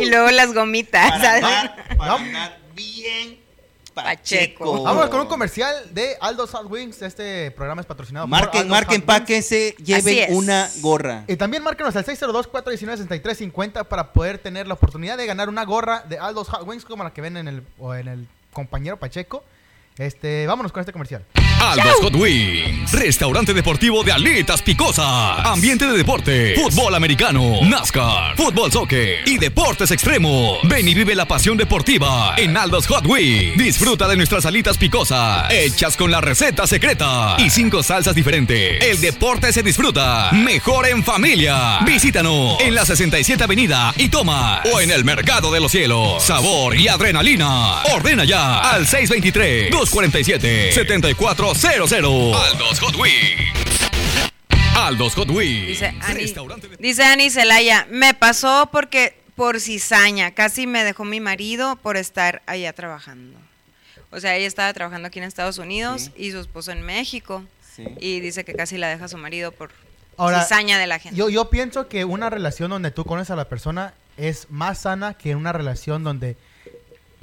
[0.00, 1.12] Y luego las gomitas.
[1.98, 2.18] Para
[2.74, 3.38] bien
[3.94, 4.64] Pacheco.
[4.64, 4.82] pacheco.
[4.82, 7.02] Vámonos con un comercial de Aldo Hot Wings.
[7.02, 9.20] Este programa es patrocinado por Marquen, Aldo's marquen, Hot Wings.
[9.20, 11.24] páquense, lleven una gorra.
[11.28, 16.18] Y también márquenos al 602-419-6350 para poder tener la oportunidad de ganar una gorra de
[16.18, 19.44] Aldo's Hot Wings como la que ven en el, o en el compañero Pacheco.
[19.98, 21.22] Este, vámonos con este comercial.
[21.60, 28.72] Aldos Hot Wings, restaurante deportivo de alitas picosas, ambiente de deporte, fútbol americano, NASCAR, fútbol
[28.72, 30.58] soccer y deportes extremos.
[30.64, 33.56] Ven y vive la pasión deportiva en Aldos Hot Wings.
[33.56, 38.82] Disfruta de nuestras alitas picosas, hechas con la receta secreta y cinco salsas diferentes.
[38.82, 41.80] El deporte se disfruta mejor en familia.
[41.86, 46.24] Visítanos en la 67 Avenida y toma o en el Mercado de los Cielos.
[46.24, 47.82] Sabor y adrenalina.
[47.94, 52.34] Ordena ya al 623 247 7400.
[52.36, 53.88] Aldos Hot Wings.
[54.76, 55.66] Aldos Hot Wings.
[55.66, 56.32] Dice Ani,
[56.78, 62.42] dice Ani Celaya, me pasó porque por cizaña, casi me dejó mi marido por estar
[62.46, 63.36] allá trabajando.
[64.12, 66.26] O sea, ella estaba trabajando aquí en Estados Unidos Sí.
[66.28, 67.42] y su esposo en México.
[67.74, 67.84] Sí.
[67.98, 69.72] Y dice que casi la deja su marido por
[70.16, 71.18] Ahora, cizaña de la gente.
[71.18, 75.14] Yo, yo pienso que una relación donde tú conoces a la persona es más sana
[75.14, 76.36] que una relación donde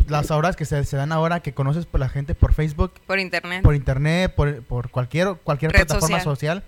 [0.07, 3.19] las horas que se, se dan ahora que conoces por la gente por Facebook, por
[3.19, 3.61] internet.
[3.63, 6.63] por internet, por, por cualquier, cualquier Red plataforma social.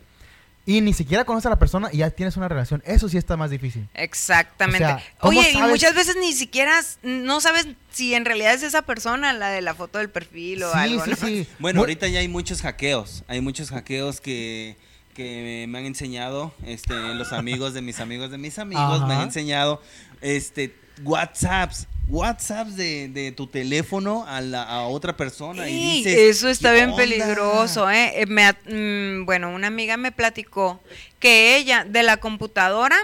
[0.66, 2.84] y ni siquiera conoces a la persona y ya tienes una relación.
[2.86, 3.88] Eso sí está más difícil.
[3.94, 4.84] Exactamente.
[4.86, 8.64] O sea, ¿cómo Oye, y muchas veces ni siquiera no sabes si en realidad es
[8.64, 11.04] esa persona la de la foto del perfil o sí, algo.
[11.06, 11.16] sí, ¿no?
[11.16, 11.48] sí.
[11.60, 13.24] Bueno, ahorita ya hay muchos hackeos.
[13.28, 14.78] Hay muchos hackeos que,
[15.14, 19.24] que me han enseñado, este, los amigos de mis amigos de mis amigos me han
[19.24, 19.82] enseñado,
[20.22, 26.18] este, WhatsApps, WhatsApps de, de tu teléfono a, la, a otra persona y Ey, dices,
[26.38, 26.98] eso está "¿Qué bien onda?".
[26.98, 28.22] peligroso, ¿eh?
[28.22, 30.82] Eh, me mm, bueno, una amiga me platicó
[31.20, 32.98] que ella de la computadora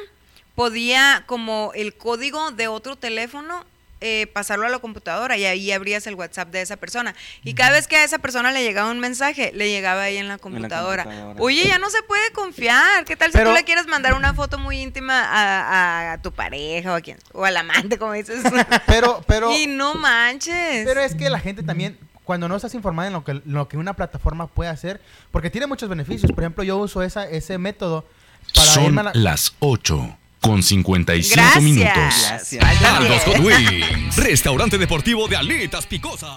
[0.55, 3.63] podía como el código de otro teléfono
[4.01, 7.15] eh, pasarlo a la computadora y ahí abrías el WhatsApp de esa persona.
[7.43, 10.27] Y cada vez que a esa persona le llegaba un mensaje, le llegaba ahí en
[10.27, 11.03] la computadora.
[11.03, 11.41] computadora.
[11.41, 13.05] Oye, ya no se puede confiar.
[13.05, 15.61] ¿Qué tal si Pero- tú le quieres mandar una foto muy íntima a,
[16.09, 18.43] a- a tu pareja o a quien, o al amante, como dices?
[18.85, 20.85] Pero, pero, y no manches.
[20.85, 23.77] pero es que la gente también, cuando no estás informada en lo que, lo que
[23.77, 26.31] una plataforma puede hacer, porque tiene muchos beneficios.
[26.31, 28.05] Por ejemplo, yo uso esa, ese método
[28.53, 31.63] para Son irme a la- las 8 con 55 Gracias.
[31.63, 31.93] minutos.
[31.93, 32.63] Gracias.
[32.65, 33.45] Faltan Aldos Hot 10.
[33.45, 36.29] Wings, restaurante deportivo de alitas picosas.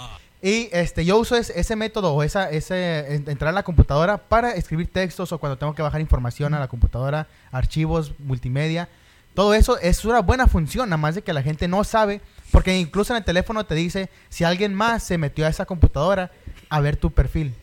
[0.43, 4.19] Y este, yo uso ese, ese método o esa, ese, en- entrar a la computadora
[4.19, 8.89] para escribir textos o cuando tengo que bajar información a la computadora, archivos, multimedia.
[9.35, 12.21] Todo eso es una buena función, nada más de que la gente no sabe,
[12.51, 16.33] porque incluso en el teléfono te dice si alguien más se metió a esa computadora
[16.69, 17.55] a ver tu perfil.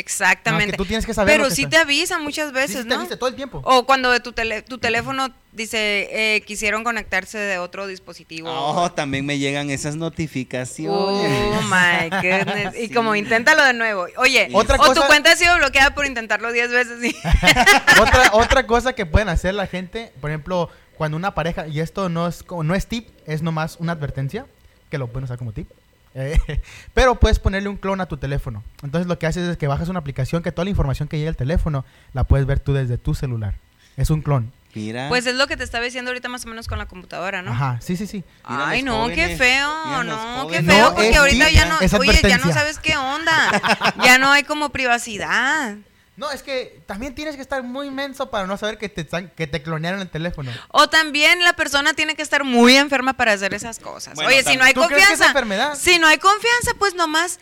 [0.00, 0.66] Exactamente.
[0.66, 2.88] No, que tú tienes que saber Pero que sí está- te avisa muchas veces, sí
[2.88, 3.02] te ¿no?
[3.02, 3.60] dice todo el tiempo.
[3.64, 8.48] O cuando de tu, tele- tu teléfono dice eh, quisieron conectarse de otro dispositivo.
[8.50, 10.90] Oh, también me llegan esas notificaciones.
[10.92, 12.74] Oh my goodness.
[12.76, 12.94] Y Sí.
[12.94, 14.06] como inténtalo de nuevo.
[14.16, 17.04] Oye, Otra o tu cuenta ha sido bloqueada por intentarlo 10 veces.
[17.04, 17.16] y-
[18.00, 22.08] otra, otra cosa que pueden hacer la gente, por ejemplo, cuando una pareja, y esto
[22.08, 24.46] no es, como- no es tip, es nomás una advertencia,
[24.90, 25.68] que lo pueden usar como tip.
[26.14, 26.38] Eh,
[26.94, 28.62] pero puedes ponerle un clon a tu teléfono.
[28.82, 31.30] Entonces lo que haces es que bajas una aplicación que toda la información que llega
[31.30, 33.54] al teléfono la puedes ver tú desde tu celular.
[33.96, 34.52] Es un clon.
[34.74, 35.08] Mira.
[35.08, 37.50] Pues es lo que te estaba diciendo ahorita más o menos con la computadora, ¿no?
[37.50, 38.22] Ajá, sí, sí, sí.
[38.48, 42.38] Mira Ay, no, qué feo, no, qué feo, No, porque ahorita ya no, oye, ya
[42.38, 43.60] no sabes qué onda,
[44.04, 45.76] ya no hay como privacidad.
[46.20, 49.46] No, es que también tienes que estar muy inmenso para no saber que te, que
[49.46, 50.52] te clonearon el teléfono.
[50.68, 54.16] O también la persona tiene que estar muy enferma para hacer esas cosas.
[54.16, 55.78] Bueno, Oye, si no hay ¿tú crees que es confianza, enfermedad?
[55.80, 57.40] si no hay confianza, pues nomás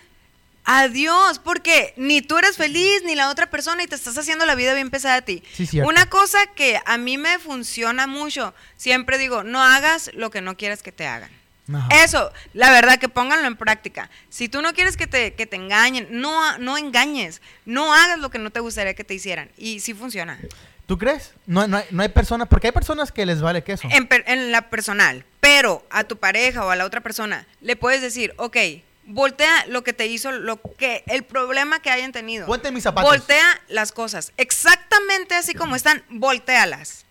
[0.63, 4.55] adiós, porque ni tú eres feliz ni la otra persona y te estás haciendo la
[4.55, 5.43] vida bien pesada a ti.
[5.53, 5.91] Sí, cierto.
[5.91, 10.57] Una cosa que a mí me funciona mucho, siempre digo, no hagas lo que no
[10.57, 11.33] quieres que te hagan.
[11.73, 11.89] Ajá.
[12.05, 14.11] Eso, la verdad, que pónganlo en práctica.
[14.31, 18.31] Si tú no quieres que te, que te engañen, no, no engañes, no hagas lo
[18.31, 19.51] que no te gustaría que te hicieran.
[19.57, 20.39] Y sí funciona.
[20.87, 21.33] ¿Tú crees?
[21.47, 23.87] No, no, hay, no hay personas, porque hay personas que les vale queso.
[23.91, 27.77] En, per- en la personal, pero a tu pareja o a la otra persona le
[27.77, 28.57] puedes decir, ok,
[29.05, 32.47] voltea lo que te hizo, lo que el problema que hayan tenido.
[32.47, 33.11] Ponte mis zapatos.
[33.11, 37.05] Voltea las cosas exactamente así como están, voltealas.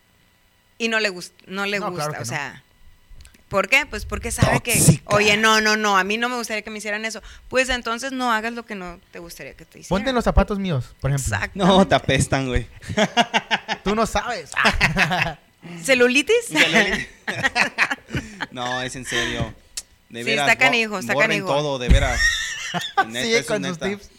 [0.79, 2.63] Y no le gusta, no le No, gusta, claro o sea,
[3.49, 3.85] ¿por qué?
[3.85, 6.77] Pues porque sabe que, oye, no, no, no, a mí no me gustaría que me
[6.79, 7.21] hicieran eso.
[7.49, 9.89] Pues entonces no hagas lo que no te gustaría que te hicieran.
[9.89, 11.35] Ponte en los zapatos míos, por ejemplo.
[11.35, 11.57] Exacto.
[11.65, 12.67] No, te apestan, güey.
[13.83, 14.51] Tú no sabes.
[15.83, 16.49] ¿Celulitis?
[18.51, 19.53] no, es en serio.
[20.09, 21.47] De Sí, veras, está bo- canijo, está borren canijo.
[21.47, 22.19] todo, de veras.
[23.07, 23.85] Neta, eso con neta.
[23.87, 24.09] tips.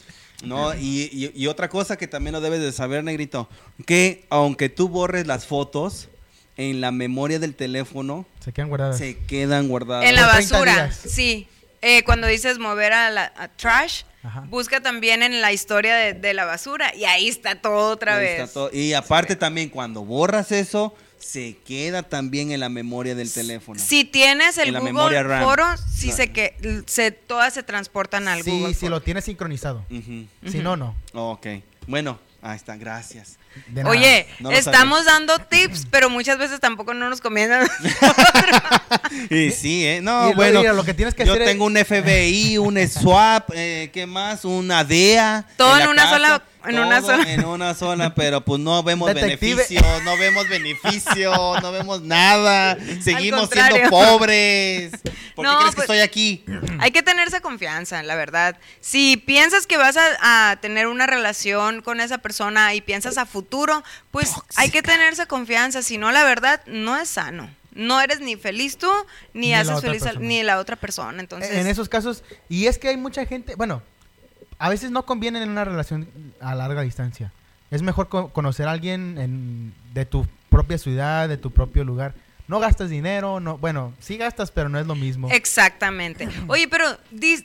[0.43, 3.49] No, y, y- y otra cosa que también lo debes de saber, negrito,
[3.87, 6.09] que aunque tú borres las fotos,
[6.59, 8.99] en la memoria del teléfono Se quedan guardadas.
[8.99, 10.05] se quedan guardadas.
[10.05, 11.49] En la Por 30 basura, sí.
[11.81, 14.41] Eh, cuando dices mover a la a trash, Ajá.
[14.51, 18.25] busca también en la historia de, de la basura y ahí está todo otra Ahí
[18.25, 18.41] vez.
[18.41, 18.71] está todo.
[18.73, 23.79] Y aparte también cuando borras eso, se queda también en la memoria del teléfono.
[23.81, 25.45] Si tienes el En la Google.
[25.45, 26.17] Foros, sí No.
[26.17, 29.85] se que se todas se transportan al Sí, Google si lo tienes sincronizado.
[29.89, 30.97] Si no, no.
[31.13, 31.47] Ok.
[31.87, 32.19] Bueno,
[32.51, 33.37] ahí está, gracias.
[33.69, 33.91] De nada.
[33.91, 37.59] Oye, No estamos dando tips, pero muchas veces tampoco no nos conviene.
[39.31, 40.01] Y sí, ¿eh?
[40.03, 40.63] No, Y bueno.
[40.73, 44.45] lo que tienes que yo hacer es- tengo un FBI, un SWAP, eh, ¿qué más?
[44.45, 45.45] Una DEA.
[45.57, 47.33] Todo en una sola- en una sola.
[47.33, 49.55] En una sola, pero pues no vemos Detective.
[49.57, 52.77] beneficios, no vemos beneficios, no vemos nada.
[53.03, 54.93] Seguimos siendo pobres.
[55.35, 56.45] ¿Por qué No, crees que pues- estoy aquí?
[56.81, 58.57] Hay que tenerse confianza, la verdad.
[58.81, 63.27] Si piensas que vas a, a tener una relación con esa persona y piensas a
[63.27, 65.83] futuro, pues hay que tenerse confianza.
[65.83, 67.51] Si no, la verdad, no es sano.
[67.73, 68.91] No eres ni feliz tú,
[69.35, 71.21] ni, haces feliz a- ni la otra persona.
[71.21, 73.83] Entonces, en esos casos, y es que hay mucha gente, bueno,
[74.59, 76.09] a veces no conviene en una relación
[76.41, 77.33] a larga distancia.
[77.71, 82.15] Es mejor co- conocer a alguien en- de tu propia ciudad, de tu propio lugar.
[82.49, 85.29] No gastas dinero, no, bueno, sí gastas, pero no es lo mismo.
[85.31, 86.29] Exactamente.
[86.49, 87.45] Oye, pero dis-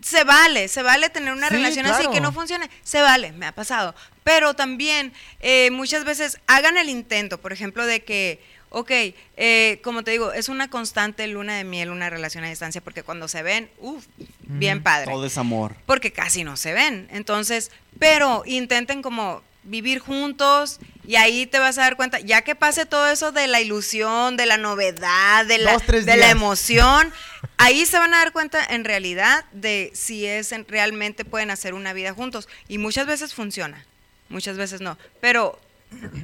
[0.00, 2.68] se vale, se vale tener una Sí, relación así que no funcione.
[2.82, 3.94] Se vale, me ha pasado.
[4.24, 8.42] Pero también eh, muchas veces hagan el intento, por ejemplo, de que,
[8.74, 8.90] ok,
[9.36, 13.02] eh, como te digo, es una constante luna de miel una relación a distancia porque
[13.02, 14.06] cuando se ven, uff,
[14.40, 15.76] bien padre Todo es amor.
[15.86, 17.08] porque casi no se ven.
[17.12, 22.54] Entonces, pero intenten como vivir juntos y ahí te vas a dar cuenta, ya que
[22.56, 27.12] pase todo eso de la ilusión, de la novedad, de la, Dos, de la emoción,
[27.58, 31.74] ahí se van a dar cuenta en realidad de si es en- realmente pueden hacer
[31.74, 32.48] una vida juntos.
[32.68, 33.84] Y muchas veces funciona,
[34.30, 34.98] muchas veces no.
[35.20, 35.60] Pero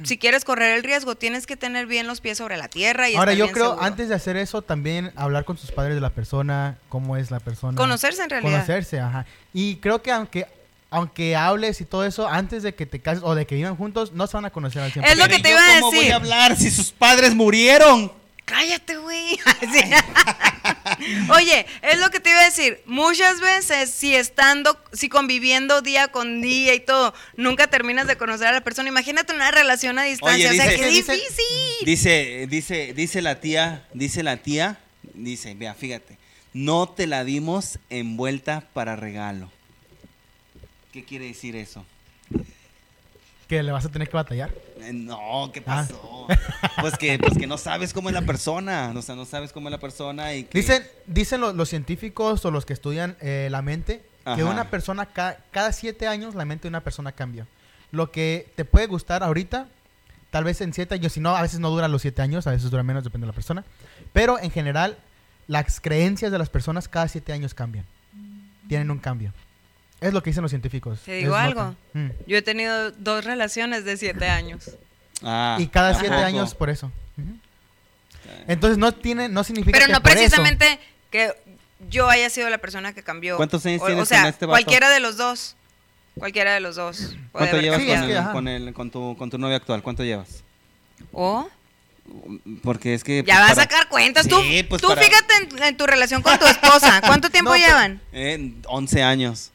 [0.03, 3.15] si quieres correr el riesgo, tienes que tener bien los pies sobre la tierra y
[3.15, 3.83] Ahora yo bien creo, seguro.
[3.83, 7.39] antes de hacer eso, también hablar con sus padres de la persona, cómo es la
[7.39, 7.75] persona.
[7.77, 8.51] Conocerse en realidad.
[8.51, 9.25] Conocerse, ajá.
[9.53, 10.47] Y creo que aunque
[10.91, 14.11] aunque hables y todo eso, antes de que te cases o de que vivan juntos,
[14.13, 15.05] no se van a conocer al 100%.
[15.05, 16.13] Es lo que te ¿y yo iba a ¿Cómo voy decir.
[16.13, 18.11] a hablar si sus padres murieron?
[18.45, 19.39] Cállate, güey.
[21.35, 22.81] Oye, es lo que te iba a decir.
[22.85, 28.47] Muchas veces, si estando, si conviviendo día con día y todo, nunca terminas de conocer
[28.47, 28.89] a la persona.
[28.89, 30.49] Imagínate una relación a distancia.
[30.49, 31.85] Oye, o sea, dice- qué dice- difícil.
[31.85, 34.79] Dice, dice, dice la tía, dice la tía,
[35.13, 36.17] dice, vea, fíjate,
[36.53, 39.51] no te la dimos envuelta para regalo.
[40.91, 41.85] ¿Qué quiere decir eso?
[43.49, 44.51] Que le vas a tener que batallar.
[44.79, 45.85] Eh, No, ¿qué Ah.
[45.87, 46.27] pasó?
[46.79, 49.67] Pues que, pues que no sabes cómo es la persona, o sea, no sabes cómo
[49.67, 50.57] es la persona y que...
[50.59, 54.03] Dicen, dicen lo- los científicos o los que estudian eh, la mente
[54.35, 57.47] que una persona, ca- cada siete años, la mente de una persona cambia.
[57.91, 59.67] Lo que te puede gustar ahorita,
[60.29, 62.51] tal vez en siete años, si no, a veces no dura los siete años, a
[62.51, 63.65] veces dura menos, depende de la persona.
[64.13, 64.97] Pero en general,
[65.47, 67.85] las creencias de las personas cada siete años cambian.
[68.67, 69.33] Tienen un cambio.
[70.01, 70.99] Es lo que dicen los científicos.
[71.05, 71.75] ¿Te digo Es algo?
[71.93, 72.07] Mm.
[72.27, 74.71] Yo he tenido dos relaciones de siete años.
[75.23, 76.25] Ah, Y cada ¿a siete poco?
[76.25, 76.91] años por eso.
[78.47, 80.79] Entonces no tiene, no significa Pero que no por eso- precisamente
[81.11, 81.33] que
[81.89, 83.37] yo haya sido la persona que cambió.
[83.37, 84.53] ¿Cuántos años o, tienes o sea, con este vato?
[84.53, 85.55] cualquiera de los dos.
[86.17, 87.15] Cualquiera de los dos.
[87.31, 89.81] ¿Cuánto llevas con, el, con, el- con tu, con tu novia actual?
[89.81, 90.43] ¿Cuánto llevas?
[91.11, 91.49] O
[92.63, 93.23] Porque es que...
[93.25, 94.23] ya pues, vas a sacar cuentas.
[94.25, 97.01] Sí, tú pues, tú para- fíjate en, en tu relación con tu esposa.
[97.01, 98.01] ¿Cuánto tiempo No, llevan?
[98.11, 99.51] Eh, 11 años.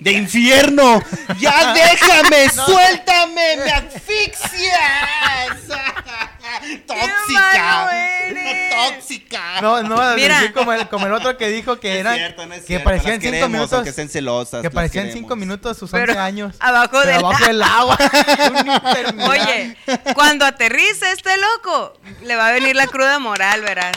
[0.00, 1.02] ¡De infierno!
[1.40, 2.48] ¡Ya déjame!
[2.50, 3.56] ¡Suéltame!
[3.56, 5.56] ¡Me asfixias!
[6.86, 7.50] ¡Tóxica!
[7.52, 8.74] malo eres!
[8.74, 9.60] ¡Tóxica!
[9.60, 10.52] No, no Mira.
[10.52, 13.22] como el, como el otro que dijo que No cierto, no es que parecían las
[13.22, 15.22] cinco queremos, minutos aunque estén celosas, que parecían queremos.
[15.22, 17.98] cinco minutos sus Pero 11 años abajo pero del abajo del agua.
[19.28, 19.76] Oye,
[20.14, 23.96] cuando aterrice este loco, le va a venir la cruda moral, verás.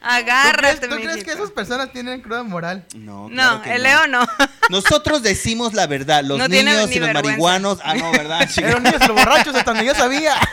[0.00, 2.86] ¿Tú crees, Agárrate, tú crees que esas personas tienen cruda moral?
[2.94, 3.88] No, No, claro que el no.
[3.88, 4.26] Leo no.
[4.70, 7.22] Nosotros decimos la verdad, los No niños ni y los vergüenza.
[7.22, 7.78] marihuanos.
[7.84, 8.48] Ah, no, ¿verdad?
[8.48, 8.68] chica?
[8.68, 10.34] Eran niños los borrachos hasta donde yo sabía.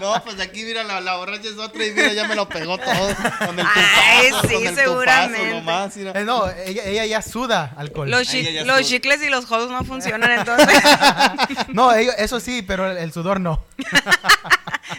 [0.00, 2.76] No, pues aquí mira la, la borracha es otra y mira, ya me lo pegó
[2.78, 3.86] todo con el tufazo.
[4.10, 5.50] Ay, sí, con el seguramente.
[5.54, 5.96] nomás.
[5.96, 8.10] Eh, no, ella, ella ya suda alcohol.
[8.10, 10.82] Los, chi- los chicles y los jodos no funcionan entonces.
[11.68, 13.64] No, ellos- eso sí, pero el, el sudor no.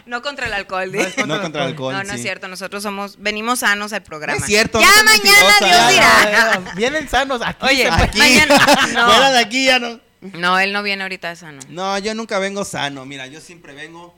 [0.06, 0.92] No contra el alcohol.
[0.92, 1.24] No es di.
[1.24, 2.16] No contra el alcohol, No, no sí.
[2.18, 2.48] es cierto.
[2.48, 4.40] Nosotros somos, venimos sanos al programa.
[4.40, 5.56] No es cierto, Ya no mañana.
[5.60, 5.92] Dios dirá.
[6.24, 7.66] Ya, ya, Vienen sanos aquí.
[7.66, 8.58] Oye, se Aquí, mañana-
[8.94, 9.06] no.
[9.12, 10.00] fuera de aquí ya no.
[10.22, 11.60] No, él no viene ahorita sano.
[11.70, 14.14] No, yo nunca vengo sano, mira, yo siempre vengo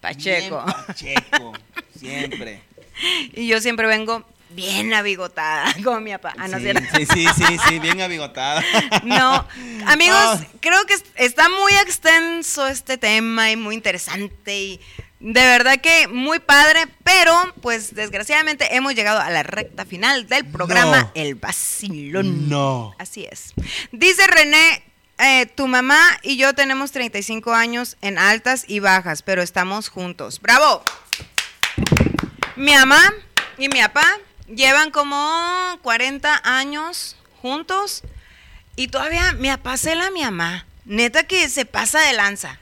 [0.00, 0.64] Pacheco.
[0.64, 1.52] bien pacheco,
[1.98, 2.62] siempre.
[3.32, 4.24] Y yo siempre vengo
[4.54, 6.34] bien abigotada, como mi papá.
[6.38, 8.62] Ah, no, sí, sí, sí, sí, sí, bien abigotada.
[9.04, 9.46] No,
[9.86, 10.40] amigos, Ah.
[10.60, 14.80] creo que es- está muy extenso este tema y muy interesante y
[15.20, 17.32] de verdad que muy padre, pero
[17.62, 21.10] pues desgraciadamente hemos llegado a la recta final del programa No.
[21.14, 22.48] El Vacilón.
[22.48, 22.94] No.
[22.98, 23.54] Así es.
[23.90, 24.82] Dice René,
[25.18, 30.40] eh, tu mamá y yo tenemos 35 años en altas y bajas, pero estamos juntos.
[30.42, 30.82] ¡Bravo!
[32.56, 33.00] Mi mamá
[33.58, 34.06] y mi papá
[34.48, 35.16] llevan como
[35.82, 38.02] 40 años juntos
[38.76, 40.66] y todavía mi papá cela a mi mamá.
[40.84, 42.58] Neta que se pasa de lanza.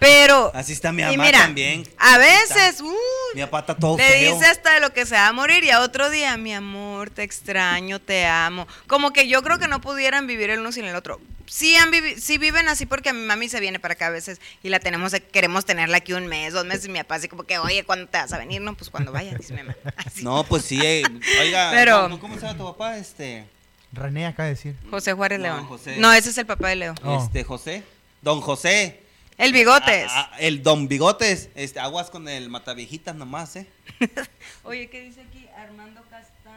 [0.00, 0.50] Pero.
[0.54, 1.88] Así está mi mamá mira, también.
[1.98, 2.92] A veces, uy,
[3.34, 4.34] Mi papá está todo le feo.
[4.34, 7.10] dice hasta de lo que se va a morir y a otro día, mi amor,
[7.10, 8.66] te extraño, te amo.
[8.86, 11.20] Como que yo creo que no pudieran vivir el uno sin el otro.
[11.46, 14.38] Sí, han vivi- sí viven así porque mi mami se viene para acá a veces
[14.62, 17.44] y la tenemos, queremos tenerla aquí un mes, dos meses y mi papá así como
[17.44, 18.60] que, oye, ¿cuándo te vas a venir?
[18.60, 19.74] No, pues cuando vaya, dice mi mamá.
[19.96, 20.22] Así.
[20.24, 21.02] No, pues sí, eh,
[21.40, 22.98] oiga, Pero- ¿cómo, cómo se llama tu papá?
[22.98, 23.46] Este,
[23.92, 24.76] René acaba de decir.
[24.90, 25.66] José Juárez No, León.
[25.66, 25.96] José.
[25.96, 26.94] No, ese es el papá de Leo.
[27.02, 27.24] Oh.
[27.24, 27.82] este, José,
[28.20, 29.00] Don José.
[29.38, 30.06] El bigotes.
[30.10, 33.66] Ah, ah, el Don Bigotes, este, aguas con el mataviejitas nomás, ¿eh?
[34.64, 35.46] Oye, ¿qué dice aquí?
[35.56, 36.50] Armando Casta.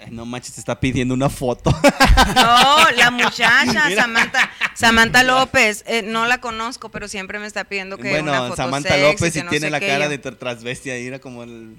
[0.00, 1.70] Ay, no manches, te está pidiendo una foto.
[2.34, 4.02] No, la muchacha, Mira.
[4.02, 8.42] Samantha, Samantha López, eh, no la conozco, pero siempre me está pidiendo que una bueno,
[8.48, 11.42] foto Samantha sexy, López y no tiene la cara Yo- de tra- transvestia era como
[11.42, 11.76] el...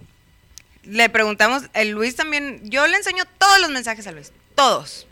[0.83, 5.07] Le preguntamos, el Luis también, yo le enseño todos los mensajes a Luis, todos.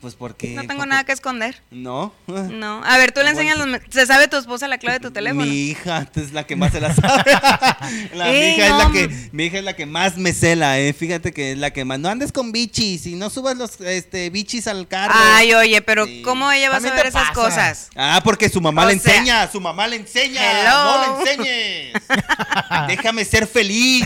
[0.00, 0.48] Pues porque...
[0.54, 1.62] No tengo nada que esconder.
[1.70, 2.12] No.
[2.26, 2.82] No.
[2.84, 3.40] A ver, tú le Bueno.
[3.52, 5.44] enseñas los ¿Se sabe tu esposa la clave de tu teléfono?
[5.46, 7.22] Mi hija es la que más se la sabe.
[8.14, 10.92] La- mi, hija es la que, mi hija es la que más me cela, eh.
[10.92, 11.98] Fíjate que es la que más.
[11.98, 15.14] No andes con bichis y no subas los este, bichis al carro.
[15.16, 16.22] Ay, oye, pero Sí.
[16.22, 17.88] ¿cómo ella va a saber esas cosas?
[17.96, 20.40] Ah, porque su mamá O le sea- enseña, su mamá le enseña.
[20.60, 21.06] Hello.
[21.06, 22.02] No le enseñes.
[22.88, 24.04] Déjame ser feliz.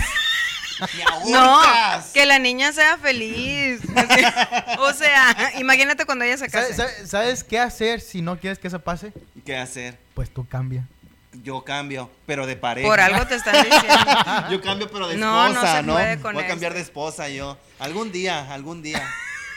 [1.30, 1.60] No,
[2.14, 3.80] que la niña sea feliz.
[4.80, 6.76] O sea, imagínate cuando ella se ¿Sabes, case.
[6.82, 9.12] sabes- sabes qué hacer si no quieres que eso pase?
[9.44, 9.98] ¿Qué hacer?
[10.14, 10.86] Pues tú cambia.
[11.42, 12.88] Yo cambio, pero de pareja.
[12.88, 13.94] Por algo te están diciendo.
[14.50, 15.92] Yo cambio, pero de No, no esposa, se ¿no?
[15.94, 16.78] puede con Voy a cambiar este.
[16.80, 17.56] de esposa yo.
[17.78, 19.06] Algún día, algún día.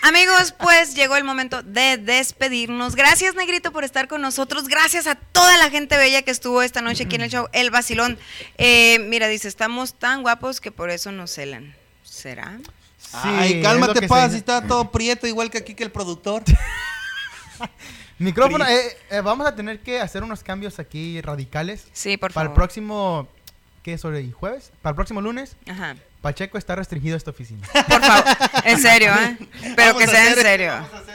[0.04, 2.96] Amigos, pues llegó el momento de despedirnos.
[2.96, 4.68] Gracias, Negrito, por estar con nosotros.
[4.68, 7.70] Gracias a toda la gente bella que estuvo esta noche aquí en el show El
[7.70, 8.18] Vacilón.
[8.58, 11.76] Eh, mira, dice, estamos tan guapos que por eso nos celan.
[12.04, 12.60] ¿Será?
[13.14, 15.92] Ay, es lo cálmate, paz, se- si está todo prieto, igual que aquí que el
[15.92, 16.44] productor.
[18.20, 21.86] Micrófono, eh, eh, vamos a tener que hacer unos cambios aquí radicales.
[21.94, 22.56] Sí, por Para el favor.
[22.56, 23.28] próximo,
[23.84, 24.32] ¿qué es hoy?
[24.32, 24.72] ¿Jueves?
[24.82, 25.96] Para el próximo lunes, Ajá.
[26.22, 27.68] Pacheco está restringido a esta oficina.
[27.74, 28.24] Por favor.
[28.64, 29.38] En serio, ¿eh?
[29.76, 30.74] Pero Vamos que sea en serio.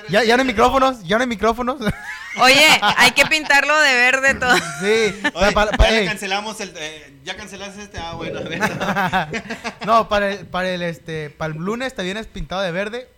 [0.09, 1.03] ¿Ya, ya no hay micrófonos?
[1.05, 1.77] ¿Ya no hay micrófonos?
[2.39, 4.55] Oye, hay que pintarlo de verde todo.
[4.57, 5.15] sí.
[5.35, 6.75] Oye, para- ya para- le eh, cancelamos el.
[6.77, 7.99] eh, ya cancelaste este.
[7.99, 9.43] Ah, bueno, a ver.
[9.87, 13.09] no, para el, para el, este, para el lunes te vienes pintado de verde.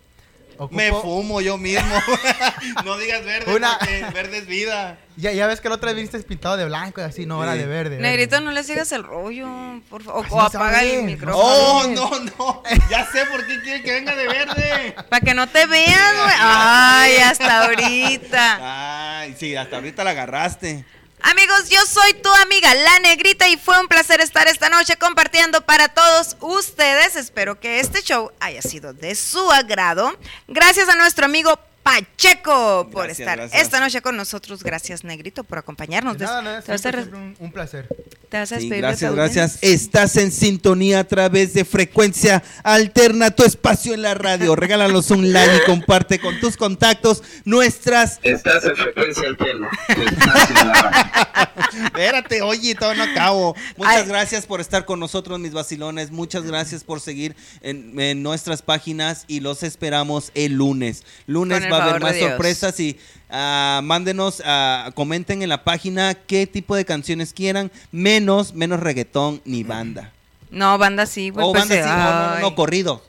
[0.58, 1.94] Ocupo- Me fumo yo mismo.
[2.84, 4.98] no digas verde, Una- porque verde es vida.
[5.16, 7.52] Ya, ya ves que la otra vez viniste pintado de blanco y así, no, era
[7.54, 7.58] Sí.
[7.60, 7.90] de verde.
[7.96, 8.02] verde.
[8.02, 9.48] Negrito, no le sigas el rollo,
[9.88, 10.26] por favor.
[10.30, 11.44] O, apaga el micrófono.
[11.44, 12.62] Oh, no, no.
[12.90, 14.94] Ya sé por qué quiere que venga de verde.
[15.08, 16.34] Para que no te vean, güey.
[16.38, 19.18] Ay, hasta ahorita.
[19.20, 20.84] Ay, sí, hasta ahorita la agarraste.
[21.20, 25.60] Amigos, yo soy tu amiga La Negrita y fue un placer estar esta noche compartiendo
[25.62, 27.16] para todos ustedes.
[27.16, 30.16] Espero que este show haya sido de su agrado.
[30.46, 33.62] Gracias a nuestro amigo Pacheco por estar gracias.
[33.62, 34.62] esta noche con nosotros.
[34.62, 36.18] Gracias, Negrito, por acompañarnos.
[36.18, 37.88] De nada, nada, ¿Te, vas a siempre, re- siempre un, un placer.
[38.28, 39.58] Te vas a Sí, gracias, gracias.
[39.62, 44.54] Estás en sintonía a través de frecuencia alterna, tu espacio en la radio.
[44.54, 48.20] Regálanos un like y comparte con tus contactos nuestras.
[48.22, 49.70] Estás en frecuencia alterna.
[49.88, 51.84] Estás en la radio.
[51.84, 53.56] Espérate, oye, todo no acabo.
[53.76, 54.08] Muchas Ay.
[54.08, 56.10] gracias por estar con nosotros, mis vacilones.
[56.10, 61.04] Muchas gracias por seguir en, en nuestras páginas y los esperamos el lunes.
[61.26, 62.98] Lunes el va a haber más sorpresas y
[63.30, 69.40] ah, mándenos, ah, comenten en la página qué tipo de canciones quieran, menos, menos reggaetón
[69.44, 70.12] ni banda.
[70.50, 71.46] No, banda sí, güey.
[71.46, 73.02] o pues, banda sí, eh, o no, no, no, corrido.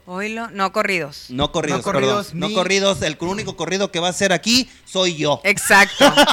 [0.53, 1.25] No corridos.
[1.29, 2.33] No corridos, No corridos.
[2.33, 3.01] No corridos.
[3.01, 5.39] El único corrido que va a ser aquí soy yo.
[5.43, 6.13] Exacto.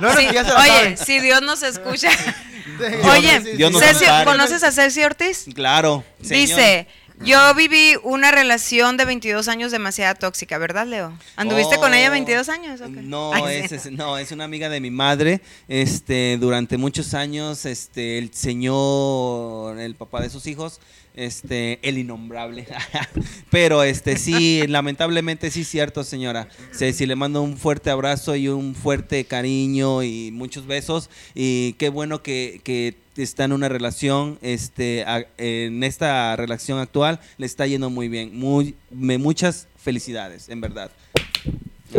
[0.00, 2.10] No, no, Sí, que ya se lo oye, si Dios nos escucha.
[2.78, 4.24] Dios Oye, nos- Dios nos Ceci, ampare.
[4.24, 5.46] ¿conoces a Ceci Ortiz?
[5.54, 6.04] Claro.
[6.22, 6.48] señor.
[6.48, 6.86] Dice,
[7.24, 11.12] yo viví una relación de 22 años demasiado tóxica, ¿verdad, Leo?
[11.36, 12.80] ¿Anduviste con ella Oh, 22 años?
[12.90, 15.40] No, Ay, es, es- no, es una amiga de mi madre.
[15.68, 20.80] Este, durante muchos años, este, el señor, el papá de sus hijos,
[21.14, 22.66] este, el innombrable.
[23.50, 26.48] Pero este sí, lamentablemente sí cierto, señora.
[26.72, 31.10] Ceci, le mando un fuerte abrazo y un fuerte cariño y muchos besos.
[31.34, 35.04] Y qué bueno que, que está en una relación, este,
[35.38, 38.38] en esta relación actual le está yendo muy bien.
[38.38, 40.90] Muy, me, muchas felicidades, en verdad.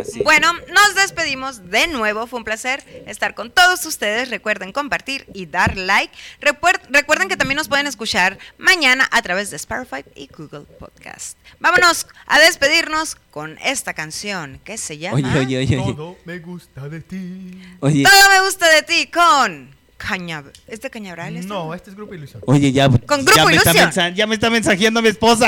[0.01, 0.21] Así.
[0.23, 2.27] Bueno, nos despedimos de nuevo.
[2.27, 4.29] Fue un placer estar con todos ustedes.
[4.29, 6.13] Recuerden compartir y dar like.
[6.41, 11.37] Recuer- recuerden que también nos pueden escuchar mañana a través de Spotify y Google Podcast.
[11.59, 15.93] Vámonos a despedirnos con esta canción que se llama Oye, oye, oye, oye.
[15.93, 17.61] Todo me gusta de ti.
[17.79, 21.35] Oye, Todo me gusta de ti con Cañab ¿Este Cañabral?
[21.35, 21.47] este?
[21.47, 22.41] No, este es Grupo Ilusión.
[22.45, 23.85] oye, ya, Con Grupo ya, me está Ilusión.
[23.89, 25.47] mensa- ya me está mensajeando mi esposa.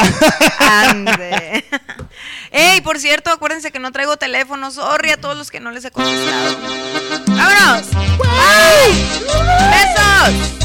[0.59, 1.65] Ande.
[2.51, 4.71] Ey, por cierto, acuérdense que no traigo teléfono.
[4.71, 6.57] Sorry a todos los que no les he contestado.
[7.27, 7.87] ¡Vámonos!
[8.17, 9.05] ¡Bye!
[9.71, 10.64] ¡Besos!